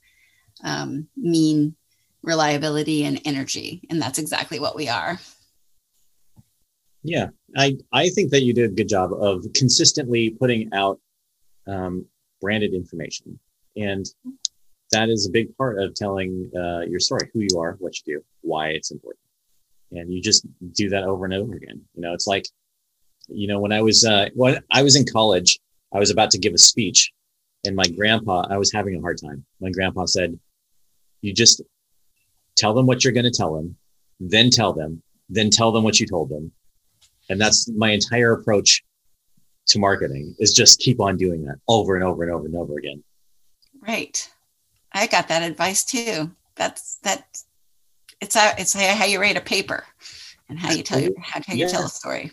um, 0.64 1.06
mean 1.16 1.74
reliability 2.22 3.04
and 3.04 3.20
energy 3.24 3.82
and 3.90 4.00
that's 4.00 4.18
exactly 4.18 4.58
what 4.58 4.76
we 4.76 4.88
are. 4.88 5.18
Yeah 7.02 7.28
i 7.56 7.76
i 7.92 8.08
think 8.08 8.32
that 8.32 8.42
you 8.42 8.52
did 8.52 8.70
a 8.70 8.74
good 8.74 8.88
job 8.88 9.12
of 9.12 9.44
consistently 9.54 10.30
putting 10.30 10.72
out 10.72 10.98
um, 11.68 12.04
branded 12.40 12.74
information 12.74 13.38
and 13.76 14.06
that 14.92 15.08
is 15.08 15.26
a 15.26 15.30
big 15.30 15.56
part 15.56 15.80
of 15.80 15.94
telling 15.94 16.50
uh, 16.56 16.80
your 16.80 17.00
story 17.00 17.28
who 17.32 17.40
you 17.40 17.60
are 17.60 17.76
what 17.78 17.94
you 17.98 18.16
do 18.16 18.24
why 18.46 18.68
it's 18.68 18.90
important. 18.90 19.20
And 19.92 20.12
you 20.12 20.20
just 20.20 20.46
do 20.72 20.88
that 20.90 21.04
over 21.04 21.24
and 21.24 21.34
over 21.34 21.54
again. 21.54 21.80
You 21.94 22.02
know 22.02 22.12
it's 22.12 22.26
like 22.26 22.46
you 23.28 23.46
know 23.48 23.60
when 23.60 23.72
i 23.72 23.80
was 23.80 24.04
uh, 24.04 24.28
when 24.34 24.60
i 24.70 24.82
was 24.82 24.96
in 24.96 25.04
college 25.04 25.58
i 25.92 25.98
was 25.98 26.10
about 26.10 26.30
to 26.30 26.38
give 26.38 26.54
a 26.54 26.58
speech 26.58 27.12
and 27.64 27.74
my 27.74 27.84
grandpa 27.96 28.46
i 28.50 28.56
was 28.56 28.72
having 28.72 28.96
a 28.96 29.00
hard 29.00 29.18
time 29.20 29.44
my 29.60 29.70
grandpa 29.70 30.06
said 30.06 30.38
you 31.22 31.32
just 31.32 31.62
tell 32.56 32.74
them 32.74 32.86
what 32.86 33.04
you're 33.04 33.12
going 33.12 33.24
to 33.24 33.30
tell 33.30 33.54
them, 33.54 33.76
then 34.18 34.50
tell 34.50 34.72
them, 34.72 35.02
then 35.28 35.50
tell 35.50 35.72
them 35.72 35.84
what 35.84 36.00
you 36.00 36.06
told 36.06 36.30
them. 36.30 36.50
And 37.28 37.40
that's 37.40 37.68
my 37.68 37.90
entire 37.90 38.32
approach 38.32 38.82
to 39.68 39.78
marketing 39.78 40.34
is 40.38 40.52
just 40.52 40.78
keep 40.78 41.00
on 41.00 41.16
doing 41.16 41.44
that 41.44 41.56
over 41.68 41.96
and 41.96 42.04
over 42.04 42.22
and 42.22 42.32
over 42.32 42.46
and 42.46 42.56
over 42.56 42.78
again. 42.78 43.02
Right. 43.86 44.30
I 44.92 45.06
got 45.06 45.28
that 45.28 45.42
advice 45.42 45.84
too. 45.84 46.30
That's 46.54 46.96
that 47.02 47.26
it's 48.20 48.34
how 48.34 48.54
it's 48.56 48.72
how 48.72 49.04
you 49.04 49.20
write 49.20 49.36
a 49.36 49.40
paper 49.40 49.84
and 50.48 50.58
how 50.58 50.72
you 50.72 50.82
tell 50.82 51.00
you 51.00 51.14
how, 51.20 51.40
how 51.44 51.52
you 51.52 51.66
yeah. 51.66 51.68
tell 51.68 51.84
a 51.84 51.88
story. 51.88 52.30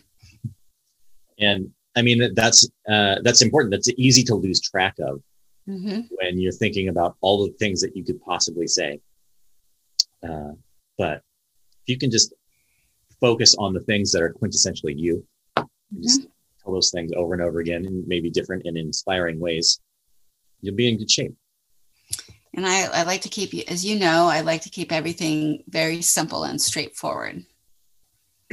And 1.38 1.70
I 1.96 2.02
mean 2.02 2.34
that's 2.34 2.68
uh, 2.88 3.16
that's 3.22 3.42
important. 3.42 3.72
That's 3.72 3.88
easy 3.96 4.22
to 4.24 4.34
lose 4.34 4.60
track 4.60 4.94
of 4.98 5.22
mm-hmm. 5.68 6.00
when 6.10 6.38
you're 6.38 6.52
thinking 6.52 6.88
about 6.88 7.16
all 7.20 7.46
the 7.46 7.52
things 7.54 7.80
that 7.80 7.96
you 7.96 8.04
could 8.04 8.20
possibly 8.22 8.66
say. 8.66 9.00
Uh, 10.26 10.52
but 10.98 11.22
if 11.82 11.88
you 11.88 11.98
can 11.98 12.10
just 12.10 12.34
focus 13.20 13.54
on 13.58 13.72
the 13.72 13.80
things 13.80 14.12
that 14.12 14.22
are 14.22 14.32
quintessentially 14.32 14.96
you, 14.96 15.24
mm-hmm. 15.56 16.02
just 16.02 16.26
tell 16.62 16.72
those 16.72 16.90
things 16.90 17.12
over 17.16 17.34
and 17.34 17.42
over 17.42 17.60
again 17.60 17.84
in 17.84 18.04
maybe 18.06 18.30
different 18.30 18.66
and 18.66 18.76
inspiring 18.76 19.38
ways, 19.38 19.80
you'll 20.60 20.74
be 20.74 20.88
in 20.88 20.98
good 20.98 21.10
shape. 21.10 21.34
And 22.56 22.66
I, 22.66 22.84
I 22.84 23.02
like 23.02 23.22
to 23.22 23.28
keep 23.28 23.52
you, 23.52 23.64
as 23.66 23.84
you 23.84 23.98
know, 23.98 24.26
I 24.26 24.42
like 24.42 24.62
to 24.62 24.70
keep 24.70 24.92
everything 24.92 25.64
very 25.68 26.02
simple 26.02 26.44
and 26.44 26.60
straightforward. 26.60 27.44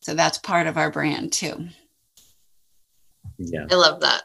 so 0.00 0.14
that's 0.14 0.38
part 0.38 0.66
of 0.66 0.76
our 0.76 0.90
brand 0.90 1.32
too. 1.32 1.68
Yeah. 3.38 3.66
I 3.70 3.74
love 3.74 4.00
that. 4.00 4.24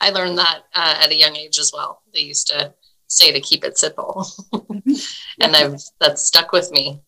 I 0.00 0.10
learned 0.10 0.38
that 0.38 0.62
uh, 0.74 0.96
at 1.02 1.10
a 1.10 1.16
young 1.16 1.36
age 1.36 1.58
as 1.58 1.72
well. 1.72 2.02
They 2.12 2.20
used 2.20 2.48
to 2.48 2.74
say 3.06 3.32
to 3.32 3.40
keep 3.40 3.64
it 3.64 3.78
simple, 3.78 4.26
and 4.52 5.56
I've 5.56 5.80
that's 6.00 6.22
stuck 6.22 6.52
with 6.52 6.70
me. 6.72 7.00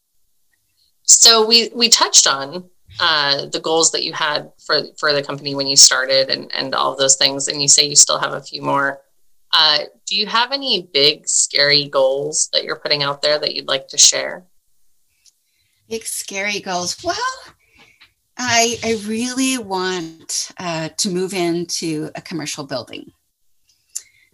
So 1.03 1.47
we 1.47 1.71
we 1.75 1.89
touched 1.89 2.27
on 2.27 2.71
uh, 3.01 3.47
the 3.47 3.61
goals 3.61 3.91
that 3.93 4.05
you 4.05 4.13
had 4.13 4.53
for 4.65 4.83
for 4.99 5.13
the 5.13 5.23
company 5.23 5.55
when 5.55 5.67
you 5.67 5.77
started, 5.77 6.31
and 6.31 6.53
and 6.55 6.75
all 6.75 6.93
of 6.93 6.99
those 6.99 7.17
things, 7.17 7.49
and 7.49 7.61
you 7.61 7.69
say 7.69 7.87
you 7.87 7.97
still 7.97 8.19
have 8.19 8.33
a 8.33 8.43
few 8.43 8.63
more. 8.63 9.01
Uh, 9.53 9.81
do 10.07 10.17
you 10.17 10.27
have 10.27 10.53
any 10.53 10.89
big 10.93 11.27
scary 11.27 11.89
goals 11.89 12.49
that 12.53 12.65
you're 12.65 12.79
putting 12.79 13.03
out 13.03 13.23
there 13.23 13.39
that 13.39 13.55
you'd 13.55 13.69
like 13.69 13.89
to 13.89 13.99
share? 13.99 14.45
Big 15.89 16.05
scary 16.05 16.61
goals. 16.61 17.03
Well, 17.03 17.17
I, 18.39 18.79
I 18.85 19.01
really 19.07 19.59
want 19.59 20.51
uh, 20.59 20.91
to 20.97 21.09
move 21.09 21.33
into 21.33 22.11
a 22.15 22.21
commercial 22.21 22.65
building. 22.65 23.13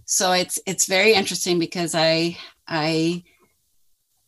So 0.04 0.32
it's 0.32 0.58
it's 0.66 0.86
very 0.86 1.14
interesting 1.14 1.58
because 1.58 1.94
I 1.94 2.36
I 2.66 3.22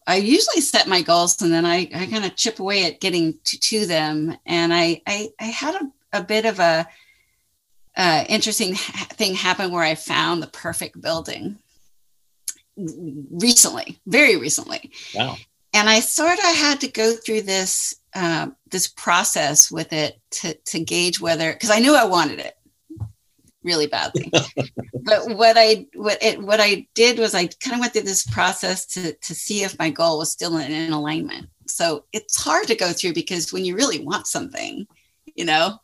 I 0.06 0.16
usually 0.16 0.60
set 0.60 0.86
my 0.86 1.02
goals 1.02 1.40
and 1.40 1.52
then 1.52 1.64
I, 1.64 1.88
I 1.94 2.06
kind 2.06 2.24
of 2.24 2.36
chip 2.36 2.60
away 2.60 2.84
at 2.84 3.00
getting 3.00 3.38
to, 3.44 3.58
to 3.58 3.86
them. 3.86 4.36
And 4.44 4.72
I, 4.72 5.02
I, 5.06 5.30
I 5.40 5.44
had 5.44 5.74
a, 5.74 6.18
a 6.18 6.22
bit 6.22 6.44
of 6.44 6.60
a 6.60 6.86
uh, 7.96 8.24
interesting 8.28 8.74
ha- 8.74 9.06
thing 9.12 9.34
happen 9.34 9.70
where 9.70 9.82
I 9.82 9.94
found 9.94 10.42
the 10.42 10.48
perfect 10.48 11.00
building 11.00 11.58
recently, 12.76 13.98
very 14.06 14.36
recently. 14.36 14.90
Wow. 15.14 15.36
And 15.72 15.88
I 15.88 16.00
sort 16.00 16.38
of 16.38 16.44
had 16.44 16.80
to 16.82 16.88
go 16.88 17.14
through 17.14 17.42
this 17.42 17.94
uh, 18.14 18.48
this 18.70 18.88
process 18.88 19.70
with 19.70 19.92
it 19.92 20.20
to 20.30 20.54
to 20.54 20.80
gauge 20.80 21.20
whether 21.20 21.52
because 21.52 21.70
I 21.70 21.80
knew 21.80 21.94
I 21.94 22.04
wanted 22.04 22.38
it 22.38 22.56
really 23.64 23.86
badly. 23.86 24.30
but 25.04 25.36
what 25.36 25.56
I 25.58 25.86
what 25.94 26.22
it 26.22 26.40
what 26.40 26.60
I 26.60 26.86
did 26.94 27.18
was 27.18 27.34
I 27.34 27.46
kind 27.46 27.74
of 27.74 27.80
went 27.80 27.92
through 27.92 28.02
this 28.02 28.26
process 28.26 28.86
to 28.86 29.14
to 29.14 29.34
see 29.34 29.64
if 29.64 29.78
my 29.78 29.90
goal 29.90 30.18
was 30.18 30.30
still 30.30 30.58
in, 30.58 30.70
in 30.70 30.92
alignment. 30.92 31.48
So 31.66 32.04
it's 32.12 32.42
hard 32.42 32.66
to 32.68 32.76
go 32.76 32.92
through 32.92 33.14
because 33.14 33.52
when 33.52 33.64
you 33.64 33.74
really 33.74 34.04
want 34.04 34.26
something, 34.26 34.86
you 35.34 35.44
know, 35.44 35.78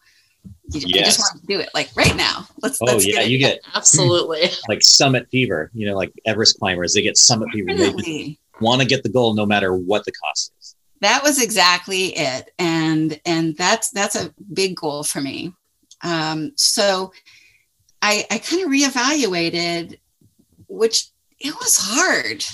you 0.71 0.83
yes. 0.87 1.17
just 1.17 1.21
want 1.21 1.41
to 1.41 1.47
do 1.47 1.59
it 1.59 1.71
like 1.75 1.91
right 1.97 2.15
now. 2.15 2.47
Let's. 2.63 2.81
Oh 2.81 2.85
let's 2.85 3.07
yeah, 3.07 3.21
get 3.21 3.31
you 3.31 3.39
get 3.39 3.61
absolutely 3.75 4.51
like 4.69 4.83
summit 4.83 5.29
fever. 5.31 5.71
You 5.75 5.87
know, 5.87 5.97
like 5.97 6.13
Everest 6.27 6.59
climbers, 6.59 6.95
they 6.95 7.03
get 7.03 7.17
summit 7.17 7.49
fever. 7.53 7.75
They 7.75 8.39
want 8.61 8.83
to 8.83 8.87
get 8.87 9.03
the 9.03 9.09
goal 9.09 9.35
no 9.35 9.47
matter 9.47 9.75
what 9.75 10.05
the 10.05 10.13
cost 10.13 10.53
is 10.61 10.77
that 11.01 11.23
was 11.23 11.43
exactly 11.43 12.17
it. 12.17 12.53
And 12.59 13.21
and 13.25 13.57
that's 13.57 13.91
that's 13.91 14.17
a 14.17 14.35
big 14.53 14.77
goal 14.77 15.03
for 15.03 15.21
me. 15.21 15.53
Um, 16.03 16.53
so 16.57 17.13
i 18.03 18.27
i 18.31 18.39
kind 18.39 18.63
of 18.63 18.71
reevaluated 18.71 19.99
which 20.69 21.09
it 21.39 21.55
was 21.55 21.77
hard 21.81 22.45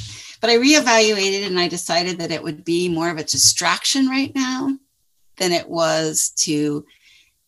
but 0.40 0.50
i 0.50 0.56
reevaluated 0.56 1.46
and 1.46 1.58
i 1.58 1.68
decided 1.68 2.18
that 2.18 2.30
it 2.30 2.42
would 2.42 2.64
be 2.64 2.88
more 2.88 3.10
of 3.10 3.18
a 3.18 3.24
distraction 3.24 4.08
right 4.08 4.34
now 4.34 4.76
than 5.36 5.52
it 5.52 5.68
was 5.68 6.30
to 6.30 6.84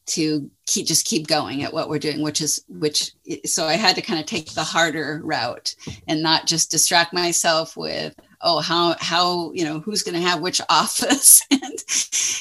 to 0.06 0.50
keep 0.66 0.86
just 0.86 1.04
keep 1.04 1.26
going 1.26 1.62
at 1.62 1.72
what 1.72 1.88
we're 1.88 1.98
doing 1.98 2.22
which 2.22 2.40
is 2.40 2.64
which 2.68 3.12
so 3.44 3.66
i 3.66 3.74
had 3.74 3.94
to 3.94 4.02
kind 4.02 4.20
of 4.20 4.26
take 4.26 4.52
the 4.52 4.64
harder 4.64 5.20
route 5.24 5.74
and 6.06 6.22
not 6.22 6.46
just 6.46 6.70
distract 6.70 7.12
myself 7.12 7.76
with 7.76 8.14
oh 8.40 8.60
how 8.60 8.96
how 9.00 9.52
you 9.52 9.64
know 9.64 9.80
who's 9.80 10.02
going 10.02 10.14
to 10.14 10.26
have 10.26 10.40
which 10.40 10.60
office 10.68 11.42
and 11.50 11.84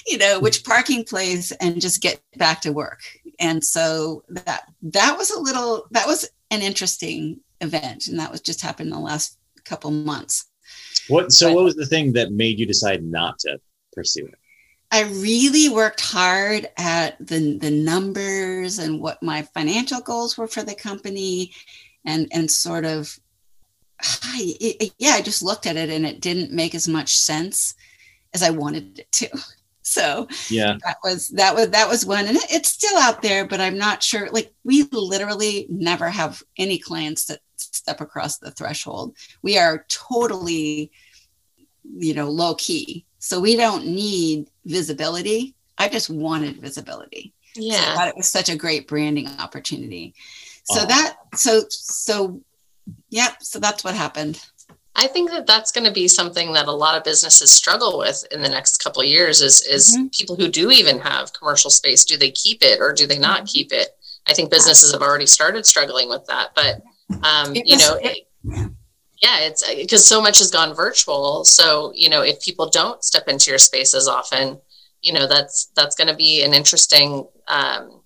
you 0.07 0.17
know 0.17 0.37
hmm. 0.37 0.43
which 0.43 0.63
parking 0.63 1.03
place 1.03 1.51
and 1.51 1.81
just 1.81 2.01
get 2.01 2.21
back 2.37 2.61
to 2.61 2.71
work. 2.71 3.01
And 3.39 3.63
so 3.63 4.23
that 4.29 4.63
that 4.81 5.17
was 5.17 5.31
a 5.31 5.39
little 5.39 5.87
that 5.91 6.07
was 6.07 6.29
an 6.51 6.61
interesting 6.61 7.39
event 7.61 8.07
and 8.07 8.19
that 8.19 8.31
was 8.31 8.41
just 8.41 8.61
happened 8.61 8.87
in 8.87 8.93
the 8.93 8.99
last 8.99 9.37
couple 9.65 9.91
months. 9.91 10.45
What 11.07 11.31
so 11.31 11.49
but, 11.49 11.55
what 11.55 11.65
was 11.65 11.75
the 11.75 11.85
thing 11.85 12.13
that 12.13 12.31
made 12.31 12.59
you 12.59 12.65
decide 12.65 13.03
not 13.03 13.39
to 13.39 13.59
pursue 13.93 14.25
it? 14.25 14.35
I 14.89 15.03
really 15.03 15.67
worked 15.69 16.01
hard 16.01 16.69
at 16.77 17.17
the 17.19 17.57
the 17.57 17.71
numbers 17.71 18.79
and 18.79 19.01
what 19.01 19.21
my 19.21 19.41
financial 19.53 20.01
goals 20.01 20.37
were 20.37 20.47
for 20.47 20.63
the 20.63 20.75
company 20.75 21.53
and 22.05 22.27
and 22.31 22.49
sort 22.49 22.85
of 22.85 23.19
I, 24.01 24.55
it, 24.59 24.93
yeah, 24.97 25.11
I 25.11 25.21
just 25.21 25.41
looked 25.41 25.65
at 25.65 25.77
it 25.77 25.89
and 25.89 26.05
it 26.05 26.21
didn't 26.21 26.51
make 26.51 26.75
as 26.75 26.87
much 26.87 27.17
sense 27.17 27.75
as 28.33 28.43
I 28.43 28.51
wanted 28.51 28.99
it 28.99 29.11
to. 29.13 29.29
So 29.87 30.27
yeah, 30.49 30.75
that 30.83 30.97
was 31.01 31.29
that 31.29 31.55
was 31.55 31.69
that 31.69 31.87
was 31.87 32.05
one, 32.05 32.25
and 32.25 32.37
it's 32.51 32.67
still 32.67 32.97
out 32.97 33.21
there, 33.21 33.47
but 33.47 33.61
I'm 33.61 33.77
not 33.77 34.03
sure. 34.03 34.29
Like 34.29 34.53
we 34.65 34.83
literally 34.91 35.65
never 35.69 36.09
have 36.09 36.43
any 36.57 36.77
clients 36.77 37.23
that 37.27 37.39
step 37.55 38.01
across 38.01 38.37
the 38.37 38.51
threshold. 38.51 39.15
We 39.43 39.57
are 39.57 39.85
totally, 39.87 40.91
you 41.85 42.13
know, 42.13 42.29
low 42.29 42.55
key, 42.55 43.05
so 43.19 43.39
we 43.39 43.55
don't 43.55 43.85
need 43.85 44.49
visibility. 44.65 45.55
I 45.77 45.87
just 45.87 46.09
wanted 46.09 46.57
visibility. 46.57 47.33
Yeah, 47.55 47.77
so 47.77 47.91
I 47.91 47.95
thought 47.95 48.07
it 48.09 48.17
was 48.17 48.27
such 48.27 48.49
a 48.49 48.57
great 48.57 48.89
branding 48.89 49.29
opportunity. 49.39 50.15
So 50.65 50.81
oh. 50.81 50.85
that 50.85 51.15
so 51.35 51.61
so 51.69 52.41
Yep. 53.09 53.37
So 53.41 53.59
that's 53.59 53.83
what 53.83 53.95
happened. 53.95 54.43
I 54.95 55.05
think 55.05 55.29
that 55.29 55.45
that's 55.45 55.71
going 55.71 55.85
to 55.85 55.93
be 55.93 56.07
something 56.07 56.53
that 56.53 56.67
a 56.67 56.71
lot 56.71 56.97
of 56.97 57.03
businesses 57.03 57.51
struggle 57.51 57.99
with 57.99 58.25
in 58.31 58.41
the 58.41 58.49
next 58.49 58.83
couple 58.83 59.03
of 59.03 59.07
years 59.07 59.41
is 59.41 59.61
is 59.61 59.95
mm-hmm. 59.95 60.07
people 60.07 60.35
who 60.35 60.47
do 60.47 60.71
even 60.71 60.99
have 60.99 61.33
commercial 61.33 61.69
space 61.69 62.03
do 62.03 62.17
they 62.17 62.31
keep 62.31 62.63
it 62.63 62.79
or 62.81 62.93
do 62.93 63.05
they 63.05 63.19
not 63.19 63.39
mm-hmm. 63.39 63.45
keep 63.45 63.71
it? 63.71 63.89
I 64.27 64.33
think 64.33 64.49
businesses 64.49 64.91
have 64.91 65.03
already 65.03 65.27
started 65.27 65.65
struggling 65.65 66.09
with 66.09 66.25
that, 66.25 66.49
but 66.55 66.81
um, 67.23 67.53
you 67.53 67.77
know, 67.77 67.97
it, 68.01 68.27
Yeah, 69.21 69.39
it's 69.39 69.67
because 69.67 70.05
so 70.05 70.21
much 70.21 70.37
has 70.39 70.51
gone 70.51 70.75
virtual. 70.75 71.43
So, 71.43 71.91
you 71.95 72.09
know, 72.09 72.21
if 72.21 72.39
people 72.39 72.69
don't 72.69 73.03
step 73.03 73.27
into 73.27 73.49
your 73.49 73.57
spaces 73.57 74.07
often, 74.07 74.59
you 75.01 75.11
know, 75.11 75.27
that's 75.27 75.71
that's 75.75 75.95
going 75.95 76.07
to 76.07 76.15
be 76.15 76.43
an 76.43 76.53
interesting, 76.53 77.27
um, 77.47 78.01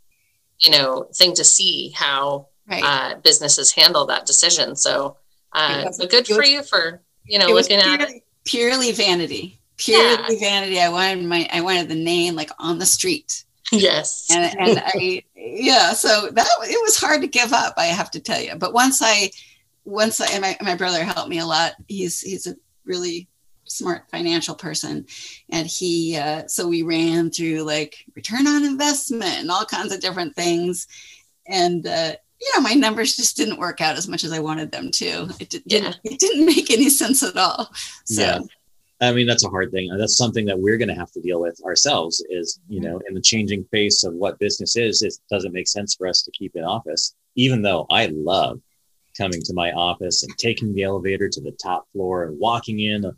you 0.60 0.72
know, 0.72 1.10
thing 1.16 1.34
to 1.36 1.44
see 1.44 1.92
how 1.96 2.48
right. 2.70 2.84
uh, 2.84 3.16
businesses 3.20 3.72
handle 3.72 4.06
that 4.08 4.26
decision. 4.26 4.76
So, 4.76 5.18
uh, 5.54 5.84
was, 5.86 5.98
good 6.10 6.28
for 6.28 6.44
you 6.44 6.64
for 6.64 7.02
you 7.26 7.40
know 7.40 7.48
looking 7.48 7.80
purely, 7.80 8.04
at 8.04 8.10
it. 8.10 8.24
Purely 8.46 8.92
vanity, 8.92 9.60
purely 9.78 10.36
yeah. 10.36 10.40
vanity. 10.40 10.80
I 10.80 10.90
wanted 10.90 11.26
my 11.26 11.48
I 11.52 11.62
wanted 11.62 11.90
the 11.90 11.96
name 11.96 12.36
like 12.36 12.52
on 12.60 12.80
the 12.80 12.86
street. 12.86 13.44
Yes, 13.72 14.28
and 14.32 14.60
and 14.60 14.84
I 14.86 15.24
yeah. 15.36 15.94
So 15.94 16.30
that 16.32 16.48
it 16.64 16.82
was 16.82 16.98
hard 16.98 17.22
to 17.22 17.28
give 17.28 17.54
up. 17.54 17.76
I 17.78 17.86
have 17.86 18.12
to 18.12 18.20
tell 18.20 18.42
you. 18.42 18.56
But 18.56 18.74
once 18.74 19.02
I 19.02 19.32
once 19.86 20.20
I 20.20 20.28
and 20.28 20.42
my 20.42 20.58
my 20.62 20.76
brother 20.76 21.04
helped 21.04 21.30
me 21.30 21.40
a 21.40 21.46
lot. 21.46 21.74
He's 21.88 22.22
he's 22.22 22.48
a 22.48 22.56
really 22.86 23.28
smart 23.66 24.04
financial 24.12 24.54
person 24.54 25.06
and 25.50 25.66
he 25.66 26.18
uh, 26.18 26.46
so 26.48 26.68
we 26.68 26.82
ran 26.82 27.32
through 27.32 27.62
like 27.62 28.04
return 28.16 28.46
on 28.46 28.66
investment 28.66 29.38
and 29.40 29.50
all 29.50 29.64
kinds 29.64 29.94
of 29.94 30.02
different 30.02 30.36
things 30.36 30.88
and 31.48 31.88
uh, 31.88 32.12
you 32.42 32.52
know, 32.56 32.62
my 32.62 32.74
numbers 32.74 33.16
just 33.16 33.38
didn't 33.38 33.60
work 33.60 33.82
out 33.82 33.98
as 33.98 34.08
much 34.08 34.24
as 34.24 34.32
I 34.32 34.40
wanted 34.40 34.72
them 34.72 34.92
to. 34.92 35.30
It, 35.40 35.50
did, 35.50 35.64
yeah. 35.66 35.94
it 36.04 36.20
didn't 36.20 36.46
make 36.46 36.72
any 36.72 36.90
sense 36.90 37.24
at 37.24 37.38
all. 37.38 37.72
So. 38.06 38.22
Yeah. 38.22 38.40
I 39.04 39.12
mean, 39.12 39.26
that's 39.26 39.44
a 39.44 39.50
hard 39.50 39.72
thing. 39.72 39.90
That's 39.98 40.16
something 40.16 40.46
that 40.46 40.60
we're 40.60 40.78
going 40.78 40.88
to 40.90 40.94
have 40.96 41.12
to 41.14 41.22
deal 41.22 41.42
with 41.42 41.60
ourselves 41.66 42.24
is, 42.30 42.60
you 42.70 42.80
know, 42.80 43.02
in 43.08 43.16
the 43.16 43.22
changing 43.22 43.64
face 43.66 44.04
of 44.04 44.14
what 44.14 44.38
business 44.38 44.76
is, 44.76 45.02
it 45.02 45.16
doesn't 45.30 45.54
make 45.54 45.68
sense 45.68 45.96
for 45.96 46.06
us 46.06 46.22
to 46.22 46.32
keep 46.32 46.56
in 46.56 46.64
office, 46.64 47.16
even 47.36 47.64
though 47.64 47.88
I 47.90 48.12
love 48.14 48.62
coming 49.18 49.42
to 49.42 49.54
my 49.54 49.72
office 49.72 50.22
and 50.22 50.38
taking 50.38 50.76
the 50.76 50.84
elevator 50.84 51.30
to 51.30 51.42
the 51.42 51.52
top 51.52 51.88
floor 51.92 52.26
and 52.26 52.40
walking 52.40 52.80
in 52.80 53.12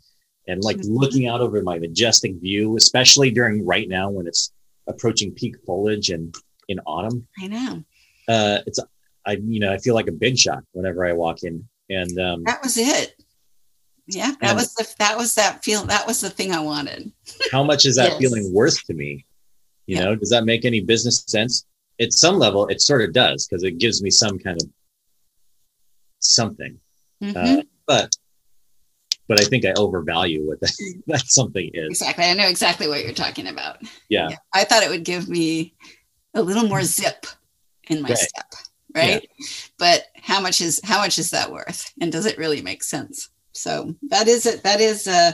and 0.48 0.64
like 0.64 0.78
mm-hmm. 0.78 0.94
looking 0.94 1.28
out 1.28 1.42
over 1.42 1.62
my 1.62 1.78
majestic 1.78 2.34
view, 2.36 2.78
especially 2.78 3.30
during 3.30 3.64
right 3.66 3.88
now 3.88 4.08
when 4.08 4.26
it's 4.26 4.52
approaching 4.86 5.32
peak 5.32 5.54
foliage 5.66 6.08
and 6.08 6.34
in 6.68 6.80
autumn. 6.86 7.26
I 7.38 7.46
know. 7.48 7.84
Uh, 8.26 8.58
it's 8.66 8.80
I 9.26 9.32
you 9.32 9.60
know 9.60 9.72
I 9.72 9.78
feel 9.78 9.94
like 9.94 10.08
a 10.08 10.12
big 10.12 10.38
shot 10.38 10.64
whenever 10.72 11.04
I 11.04 11.12
walk 11.12 11.42
in, 11.42 11.66
and 11.90 12.18
um, 12.18 12.44
that 12.44 12.62
was 12.62 12.76
it. 12.76 13.22
Yeah, 14.06 14.32
that 14.40 14.54
was 14.54 14.74
the 14.74 14.86
that 14.98 15.16
was 15.16 15.34
that 15.34 15.64
feel 15.64 15.82
that 15.84 16.06
was 16.06 16.20
the 16.20 16.30
thing 16.30 16.52
I 16.52 16.60
wanted. 16.60 17.10
how 17.52 17.62
much 17.62 17.86
is 17.86 17.96
that 17.96 18.12
yes. 18.12 18.18
feeling 18.18 18.52
worth 18.52 18.82
to 18.84 18.94
me? 18.94 19.24
You 19.86 19.96
yeah. 19.96 20.04
know, 20.04 20.14
does 20.16 20.30
that 20.30 20.44
make 20.44 20.64
any 20.64 20.80
business 20.80 21.24
sense? 21.26 21.66
At 22.00 22.12
some 22.12 22.38
level, 22.38 22.66
it 22.66 22.80
sort 22.80 23.02
of 23.02 23.12
does 23.12 23.46
because 23.46 23.62
it 23.62 23.78
gives 23.78 24.02
me 24.02 24.10
some 24.10 24.38
kind 24.38 24.60
of 24.60 24.68
something. 26.18 26.78
Mm-hmm. 27.22 27.58
Uh, 27.60 27.62
but 27.86 28.16
but 29.28 29.40
I 29.40 29.44
think 29.44 29.64
I 29.64 29.72
overvalue 29.76 30.46
what 30.46 30.60
that, 30.60 30.72
that 31.06 31.26
something 31.26 31.70
is. 31.72 31.88
Exactly. 31.88 32.24
I 32.24 32.34
know 32.34 32.48
exactly 32.48 32.88
what 32.88 33.02
you're 33.04 33.14
talking 33.14 33.46
about. 33.46 33.78
Yeah. 34.08 34.30
yeah. 34.30 34.36
I 34.52 34.64
thought 34.64 34.82
it 34.82 34.90
would 34.90 35.04
give 35.04 35.28
me 35.28 35.74
a 36.34 36.42
little 36.42 36.68
more 36.68 36.82
zip 36.82 37.26
in 37.88 38.02
my 38.02 38.10
right. 38.10 38.18
step 38.18 38.52
right 38.94 39.28
yeah. 39.38 39.46
but 39.78 40.06
how 40.16 40.40
much 40.40 40.60
is 40.60 40.80
how 40.84 40.98
much 40.98 41.18
is 41.18 41.30
that 41.30 41.50
worth 41.50 41.92
and 42.00 42.12
does 42.12 42.26
it 42.26 42.38
really 42.38 42.62
make 42.62 42.82
sense 42.82 43.30
so 43.52 43.94
that 44.08 44.28
is 44.28 44.46
it 44.46 44.62
that 44.62 44.80
is 44.80 45.06
uh 45.06 45.32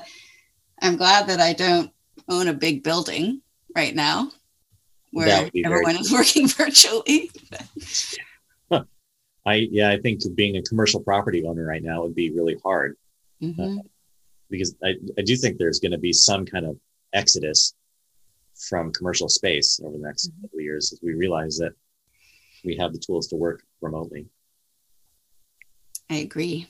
i'm 0.83 0.96
glad 0.96 1.27
that 1.27 1.40
i 1.40 1.53
don't 1.53 1.90
own 2.29 2.49
a 2.49 2.55
big 2.55 2.83
building 2.83 3.40
right 3.77 3.94
now 3.94 4.31
where 5.12 5.49
everyone 5.64 5.96
is 5.96 6.12
working 6.12 6.46
virtually 6.49 7.31
i 9.46 9.55
yeah 9.70 9.90
i 9.90 9.99
think 9.99 10.20
being 10.35 10.57
a 10.57 10.62
commercial 10.62 11.01
property 11.01 11.44
owner 11.44 11.64
right 11.64 11.83
now 11.83 12.03
would 12.03 12.14
be 12.14 12.31
really 12.31 12.57
hard 12.62 12.96
mm-hmm. 13.42 13.79
uh, 13.79 13.83
because 14.51 14.75
I, 14.85 14.96
I 15.16 15.23
do 15.23 15.37
think 15.37 15.57
there's 15.57 15.79
going 15.79 15.92
to 15.92 15.99
be 15.99 16.12
some 16.12 16.44
kind 16.44 16.66
of 16.66 16.77
exodus 17.12 17.75
from 18.68 18.92
commercial 18.92 19.29
space 19.29 19.81
over 19.83 19.96
the 19.96 20.03
next 20.03 20.29
mm-hmm. 20.29 20.42
couple 20.42 20.59
of 20.59 20.62
years 20.62 20.92
as 20.92 21.01
we 21.03 21.14
realize 21.14 21.57
that 21.59 21.73
we 22.64 22.77
have 22.77 22.92
the 22.92 22.99
tools 22.99 23.29
to 23.29 23.37
work 23.37 23.62
remotely. 23.81 24.27
I 26.11 26.16
agree. 26.16 26.68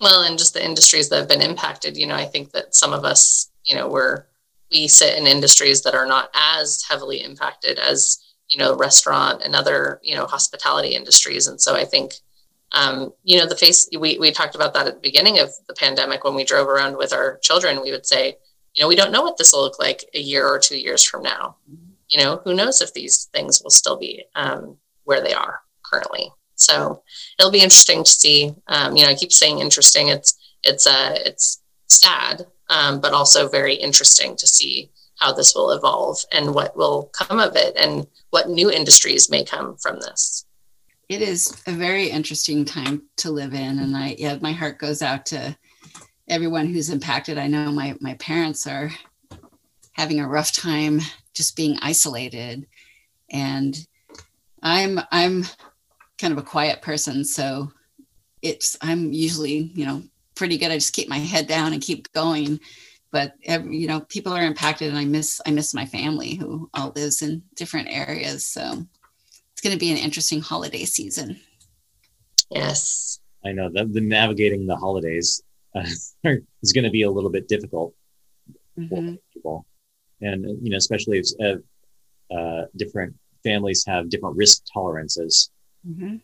Well, 0.00 0.22
and 0.22 0.38
just 0.38 0.54
the 0.54 0.64
industries 0.64 1.08
that 1.08 1.18
have 1.18 1.28
been 1.28 1.42
impacted, 1.42 1.96
you 1.96 2.06
know, 2.06 2.14
I 2.14 2.24
think 2.24 2.52
that 2.52 2.74
some 2.74 2.92
of 2.92 3.04
us, 3.04 3.50
you 3.64 3.74
know, 3.74 3.88
we're 3.88 4.24
we 4.70 4.86
sit 4.86 5.16
in 5.16 5.26
industries 5.26 5.82
that 5.82 5.94
are 5.94 6.06
not 6.06 6.30
as 6.34 6.84
heavily 6.88 7.22
impacted 7.22 7.78
as, 7.78 8.18
you 8.48 8.58
know, 8.58 8.76
restaurant 8.76 9.42
and 9.42 9.56
other, 9.56 9.98
you 10.02 10.14
know, 10.14 10.26
hospitality 10.26 10.94
industries. 10.94 11.46
And 11.46 11.60
so 11.60 11.74
I 11.74 11.84
think 11.84 12.14
um, 12.72 13.12
you 13.24 13.38
know, 13.38 13.46
the 13.46 13.56
face 13.56 13.88
we 13.98 14.18
we 14.18 14.30
talked 14.30 14.54
about 14.54 14.74
that 14.74 14.86
at 14.86 14.94
the 14.94 15.00
beginning 15.00 15.38
of 15.38 15.50
the 15.68 15.74
pandemic 15.74 16.24
when 16.24 16.34
we 16.34 16.44
drove 16.44 16.68
around 16.68 16.96
with 16.96 17.12
our 17.12 17.38
children, 17.38 17.80
we 17.82 17.90
would 17.90 18.06
say, 18.06 18.36
you 18.74 18.82
know, 18.82 18.88
we 18.88 18.96
don't 18.96 19.12
know 19.12 19.22
what 19.22 19.38
this 19.38 19.52
will 19.52 19.62
look 19.62 19.78
like 19.78 20.04
a 20.14 20.20
year 20.20 20.46
or 20.46 20.58
two 20.58 20.78
years 20.78 21.02
from 21.02 21.22
now. 21.22 21.56
You 22.08 22.18
know, 22.18 22.40
who 22.44 22.54
knows 22.54 22.80
if 22.80 22.92
these 22.92 23.28
things 23.32 23.62
will 23.62 23.70
still 23.70 23.98
be 23.98 24.24
um, 24.34 24.76
where 25.08 25.22
they 25.22 25.32
are 25.32 25.60
currently. 25.82 26.30
So 26.56 27.02
it'll 27.38 27.50
be 27.50 27.62
interesting 27.62 28.04
to 28.04 28.10
see. 28.10 28.54
Um, 28.66 28.94
you 28.94 29.02
know, 29.02 29.08
I 29.08 29.14
keep 29.14 29.32
saying 29.32 29.58
interesting. 29.60 30.08
It's 30.08 30.36
it's 30.62 30.86
uh, 30.86 31.14
it's 31.24 31.62
sad, 31.86 32.46
um, 32.68 33.00
but 33.00 33.14
also 33.14 33.48
very 33.48 33.74
interesting 33.74 34.36
to 34.36 34.46
see 34.46 34.90
how 35.18 35.32
this 35.32 35.54
will 35.54 35.70
evolve 35.70 36.18
and 36.30 36.54
what 36.54 36.76
will 36.76 37.10
come 37.14 37.40
of 37.40 37.56
it, 37.56 37.74
and 37.76 38.06
what 38.30 38.50
new 38.50 38.70
industries 38.70 39.30
may 39.30 39.44
come 39.44 39.76
from 39.76 39.98
this. 40.00 40.44
It 41.08 41.22
is 41.22 41.62
a 41.66 41.72
very 41.72 42.10
interesting 42.10 42.66
time 42.66 43.02
to 43.16 43.30
live 43.30 43.54
in, 43.54 43.78
and 43.78 43.96
I 43.96 44.16
yeah, 44.18 44.36
my 44.42 44.52
heart 44.52 44.78
goes 44.78 45.00
out 45.00 45.24
to 45.26 45.56
everyone 46.28 46.66
who's 46.66 46.90
impacted. 46.90 47.38
I 47.38 47.46
know 47.46 47.72
my 47.72 47.96
my 48.00 48.14
parents 48.14 48.66
are 48.66 48.90
having 49.92 50.20
a 50.20 50.28
rough 50.28 50.52
time 50.52 51.00
just 51.34 51.56
being 51.56 51.78
isolated, 51.80 52.66
and 53.30 53.87
I'm 54.62 55.00
I'm 55.10 55.44
kind 56.18 56.32
of 56.32 56.38
a 56.38 56.42
quiet 56.42 56.82
person, 56.82 57.24
so 57.24 57.72
it's 58.42 58.76
I'm 58.80 59.12
usually 59.12 59.70
you 59.74 59.86
know 59.86 60.02
pretty 60.34 60.58
good. 60.58 60.70
I 60.70 60.76
just 60.76 60.92
keep 60.92 61.08
my 61.08 61.18
head 61.18 61.46
down 61.46 61.72
and 61.72 61.82
keep 61.82 62.12
going. 62.12 62.60
But 63.10 63.34
every, 63.44 63.76
you 63.76 63.88
know, 63.88 64.00
people 64.00 64.32
are 64.32 64.44
impacted, 64.44 64.88
and 64.88 64.98
I 64.98 65.04
miss 65.04 65.40
I 65.46 65.50
miss 65.50 65.74
my 65.74 65.86
family 65.86 66.34
who 66.34 66.68
all 66.74 66.92
lives 66.94 67.22
in 67.22 67.42
different 67.54 67.88
areas. 67.90 68.46
So 68.46 68.86
it's 69.52 69.62
going 69.62 69.72
to 69.72 69.78
be 69.78 69.90
an 69.90 69.96
interesting 69.96 70.40
holiday 70.40 70.84
season. 70.84 71.40
Yes, 72.50 73.20
I 73.44 73.52
know 73.52 73.70
that 73.70 73.92
the 73.92 74.00
navigating 74.00 74.66
the 74.66 74.76
holidays 74.76 75.42
uh, 75.74 75.86
is 76.62 76.72
going 76.72 76.84
to 76.84 76.90
be 76.90 77.02
a 77.02 77.10
little 77.10 77.30
bit 77.30 77.48
difficult 77.48 77.94
mm-hmm. 78.78 78.88
for 78.88 79.18
people, 79.32 79.66
and 80.20 80.44
you 80.62 80.70
know, 80.70 80.76
especially 80.76 81.18
if 81.18 81.26
uh, 81.40 82.34
uh, 82.34 82.66
different 82.76 83.14
families 83.48 83.84
have 83.86 84.10
different 84.10 84.36
risk 84.36 84.62
tolerances 84.72 85.50
mm-hmm. 85.86 86.16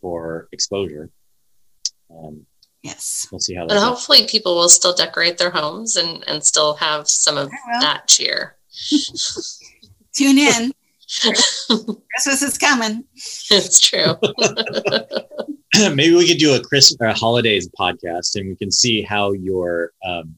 for 0.00 0.48
exposure. 0.52 1.10
Um, 2.10 2.46
yes. 2.82 3.28
We'll 3.30 3.38
see 3.38 3.54
how 3.54 3.66
that. 3.66 3.76
And 3.76 3.84
hopefully, 3.84 4.26
people 4.26 4.54
will 4.54 4.68
still 4.68 4.94
decorate 4.94 5.38
their 5.38 5.50
homes 5.50 5.96
and 5.96 6.24
and 6.26 6.44
still 6.44 6.74
have 6.74 7.08
some 7.08 7.36
of 7.36 7.50
that 7.80 8.08
cheer. 8.08 8.56
Tune 10.14 10.38
in. 10.38 10.72
Christmas 11.20 12.42
is 12.42 12.58
coming. 12.58 13.04
It's 13.50 13.78
true. 13.80 14.14
Maybe 15.94 16.14
we 16.14 16.28
could 16.28 16.38
do 16.38 16.54
a 16.54 16.60
Christmas 16.60 16.96
or 17.00 17.08
a 17.08 17.14
holidays 17.14 17.68
podcast, 17.78 18.36
and 18.36 18.48
we 18.48 18.56
can 18.56 18.70
see 18.70 19.02
how 19.02 19.32
your 19.32 19.92
um, 20.04 20.36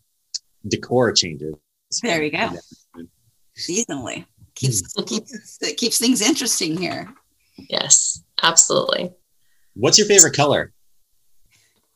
decor 0.66 1.12
changes. 1.12 1.54
There 2.02 2.20
we 2.20 2.30
go. 2.30 2.50
Seasonally 3.56 4.26
keeps 4.54 4.82
keeps 5.06 5.58
it 5.60 5.76
keeps 5.76 5.98
things 5.98 6.20
interesting 6.20 6.76
here. 6.76 7.12
Yes, 7.56 8.22
absolutely. 8.42 9.12
What's 9.74 9.98
your 9.98 10.06
favorite 10.06 10.34
color? 10.34 10.72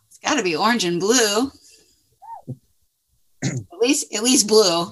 It's 0.09 0.19
got 0.19 0.37
to 0.37 0.43
be 0.43 0.57
orange 0.57 0.85
and 0.85 1.01
blue. 1.01 1.51
at 3.45 3.79
least, 3.81 4.15
at 4.15 4.23
least 4.23 4.49
blue. 4.49 4.83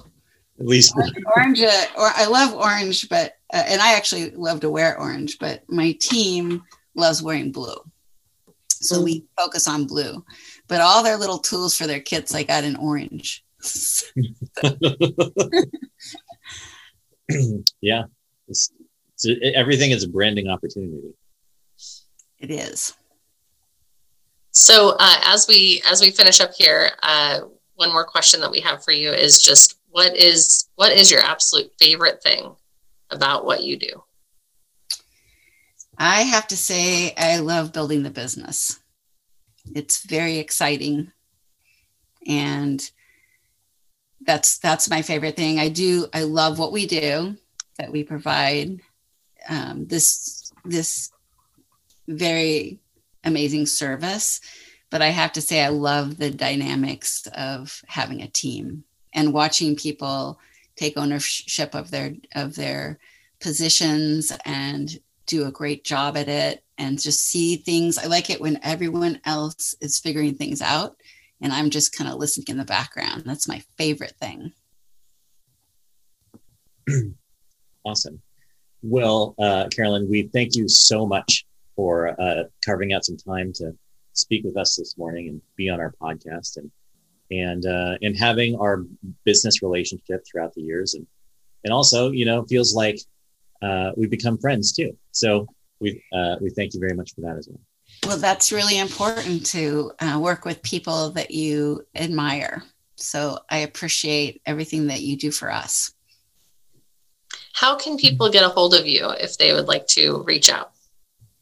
At 0.59 0.65
least 0.65 0.93
blue. 0.95 1.11
orange. 1.35 1.61
Uh, 1.61 1.85
or 1.97 2.09
I 2.15 2.25
love 2.27 2.53
orange, 2.53 3.09
but 3.09 3.33
uh, 3.53 3.63
and 3.67 3.81
I 3.81 3.95
actually 3.95 4.31
love 4.31 4.61
to 4.61 4.69
wear 4.69 4.99
orange, 4.99 5.37
but 5.39 5.63
my 5.67 5.93
team 5.99 6.63
loves 6.95 7.21
wearing 7.21 7.51
blue. 7.51 7.77
So 8.69 8.99
mm. 8.99 9.03
we 9.03 9.25
focus 9.37 9.67
on 9.67 9.85
blue, 9.85 10.23
but 10.67 10.81
all 10.81 11.03
their 11.03 11.17
little 11.17 11.39
tools 11.39 11.77
for 11.77 11.87
their 11.87 11.99
kits, 11.99 12.33
I 12.33 12.43
got 12.43 12.63
in 12.63 12.75
orange. 12.75 13.43
yeah, 17.81 18.03
it's, 18.47 18.71
it's, 19.13 19.25
everything 19.55 19.91
is 19.91 20.03
a 20.03 20.09
branding 20.09 20.47
opportunity. 20.47 21.13
It 22.39 22.51
is. 22.51 22.93
So 24.51 24.95
uh, 24.99 25.19
as 25.25 25.47
we 25.47 25.81
as 25.89 26.01
we 26.01 26.11
finish 26.11 26.39
up 26.39 26.51
here, 26.57 26.91
uh, 27.03 27.41
one 27.75 27.91
more 27.91 28.05
question 28.05 28.41
that 28.41 28.51
we 28.51 28.59
have 28.61 28.83
for 28.83 28.91
you 28.91 29.11
is 29.11 29.39
just 29.39 29.79
what 29.89 30.15
is 30.15 30.67
what 30.75 30.91
is 30.91 31.11
your 31.11 31.21
absolute 31.21 31.71
favorite 31.79 32.21
thing 32.23 32.55
about 33.11 33.45
what 33.45 33.63
you 33.63 33.77
do? 33.77 34.03
I 35.97 36.21
have 36.21 36.47
to 36.47 36.57
say 36.57 37.13
I 37.17 37.37
love 37.37 37.73
building 37.73 38.03
the 38.03 38.09
business. 38.09 38.79
it's 39.75 40.05
very 40.05 40.37
exciting. 40.37 41.11
And 42.27 42.81
that's 44.21 44.57
that's 44.57 44.89
my 44.89 45.01
favorite 45.01 45.35
thing. 45.35 45.59
I 45.59 45.69
do 45.69 46.07
I 46.13 46.23
love 46.23 46.59
what 46.59 46.71
we 46.71 46.87
do, 46.87 47.37
that 47.77 47.91
we 47.91 48.03
provide 48.03 48.79
um, 49.49 49.87
this 49.87 50.51
this 50.65 51.11
very 52.07 52.79
amazing 53.23 53.65
service. 53.65 54.41
But 54.89 55.01
I 55.01 55.09
have 55.09 55.33
to 55.33 55.41
say 55.41 55.63
I 55.63 55.69
love 55.69 56.17
the 56.17 56.31
dynamics 56.31 57.27
of 57.35 57.81
having 57.87 58.21
a 58.21 58.29
team 58.29 58.85
and 59.13 59.33
watching 59.33 59.75
people 59.75 60.39
take 60.75 60.97
ownership 60.97 61.75
of 61.75 61.91
their 61.91 62.15
of 62.33 62.55
their 62.55 62.99
positions 63.39 64.31
and 64.45 64.99
do 65.25 65.45
a 65.45 65.51
great 65.51 65.83
job 65.83 66.15
at 66.15 66.29
it 66.29 66.63
and 66.77 67.01
just 67.01 67.25
see 67.25 67.57
things. 67.57 67.97
I 67.97 68.05
like 68.05 68.29
it 68.29 68.39
when 68.39 68.59
everyone 68.63 69.19
else 69.25 69.75
is 69.81 69.99
figuring 69.99 70.35
things 70.35 70.61
out 70.61 70.95
and 71.41 71.53
I'm 71.53 71.69
just 71.69 71.95
kind 71.95 72.09
of 72.09 72.17
listening 72.17 72.45
in 72.49 72.57
the 72.57 72.65
background. 72.65 73.23
That's 73.25 73.47
my 73.47 73.61
favorite 73.77 74.15
thing. 74.19 74.53
awesome. 77.85 78.21
Well, 78.81 79.35
uh, 79.39 79.67
Carolyn, 79.69 80.09
we 80.09 80.23
thank 80.33 80.55
you 80.55 80.67
so 80.67 81.05
much 81.05 81.45
for 81.75 82.19
uh, 82.21 82.43
carving 82.65 82.93
out 82.93 83.05
some 83.05 83.17
time 83.17 83.51
to 83.53 83.75
speak 84.13 84.43
with 84.43 84.57
us 84.57 84.75
this 84.75 84.97
morning 84.97 85.27
and 85.29 85.41
be 85.55 85.69
on 85.69 85.79
our 85.79 85.93
podcast 86.01 86.57
and 86.57 86.71
and 87.29 87.65
uh, 87.65 87.97
and 88.01 88.17
having 88.17 88.55
our 88.55 88.85
business 89.25 89.61
relationship 89.61 90.23
throughout 90.25 90.53
the 90.53 90.61
years 90.61 90.93
and 90.93 91.05
and 91.63 91.73
also 91.73 92.11
you 92.11 92.25
know 92.25 92.45
feels 92.45 92.73
like 92.73 92.99
uh, 93.61 93.91
we 93.97 94.07
become 94.07 94.37
friends 94.37 94.71
too. 94.71 94.95
So 95.11 95.47
we 95.79 96.03
uh, 96.13 96.35
we 96.41 96.49
thank 96.49 96.73
you 96.73 96.79
very 96.79 96.93
much 96.93 97.13
for 97.13 97.21
that 97.21 97.37
as 97.37 97.47
well. 97.49 97.61
Well, 98.05 98.17
that's 98.17 98.51
really 98.51 98.79
important 98.79 99.45
to 99.47 99.91
uh, 99.99 100.19
work 100.21 100.45
with 100.45 100.61
people 100.61 101.09
that 101.11 101.31
you 101.31 101.85
admire. 101.93 102.63
So 102.95 103.39
I 103.49 103.57
appreciate 103.59 104.41
everything 104.45 104.87
that 104.87 105.01
you 105.01 105.17
do 105.17 105.31
for 105.31 105.51
us. 105.51 105.91
How 107.53 107.75
can 107.75 107.97
people 107.97 108.29
get 108.29 108.45
a 108.45 108.49
hold 108.49 108.73
of 108.73 108.87
you 108.87 109.09
if 109.09 109.37
they 109.37 109.51
would 109.51 109.67
like 109.67 109.87
to 109.87 110.23
reach 110.23 110.49
out? 110.49 110.71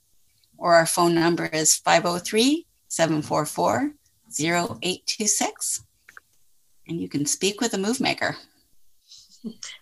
or 0.57 0.75
our 0.75 0.85
phone 0.85 1.15
number 1.15 1.47
is 1.47 1.75
503 1.75 2.67
744 2.87 3.93
0826. 4.39 5.83
And 6.87 7.01
you 7.01 7.09
can 7.09 7.25
speak 7.25 7.61
with 7.61 7.73
a 7.73 7.79
move 7.79 7.99
maker 7.99 8.37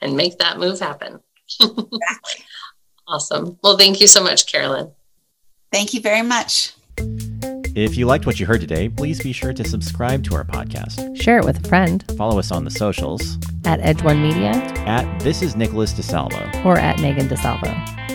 and 0.02 0.16
make 0.16 0.38
that 0.40 0.60
move 0.60 0.80
happen. 0.80 1.20
exactly. 1.60 2.46
Awesome. 3.10 3.58
Well, 3.64 3.78
thank 3.78 4.02
you 4.02 4.08
so 4.08 4.22
much, 4.22 4.52
Carolyn. 4.52 4.92
Thank 5.72 5.94
you 5.94 6.02
very 6.02 6.24
much. 6.24 6.74
If 7.74 7.96
you 7.96 8.06
liked 8.06 8.26
what 8.26 8.38
you 8.38 8.46
heard 8.46 8.60
today, 8.60 8.90
please 8.90 9.22
be 9.22 9.32
sure 9.32 9.54
to 9.54 9.64
subscribe 9.64 10.24
to 10.26 10.36
our 10.36 10.44
podcast. 10.44 11.16
Share 11.16 11.38
it 11.38 11.46
with 11.46 11.64
a 11.64 11.70
friend. 11.70 12.04
Follow 12.18 12.38
us 12.38 12.52
on 12.52 12.66
the 12.66 12.72
socials 12.72 13.38
at 13.66 13.80
Edge 13.80 14.02
One 14.04 14.22
Media, 14.22 14.50
at 14.86 15.20
This 15.22 15.42
is 15.42 15.56
Nicholas 15.56 15.94
DeSalvo, 15.94 16.66
or 16.66 16.78
at 16.78 17.00
Megan 17.00 17.30
DeSalvo. 17.30 18.07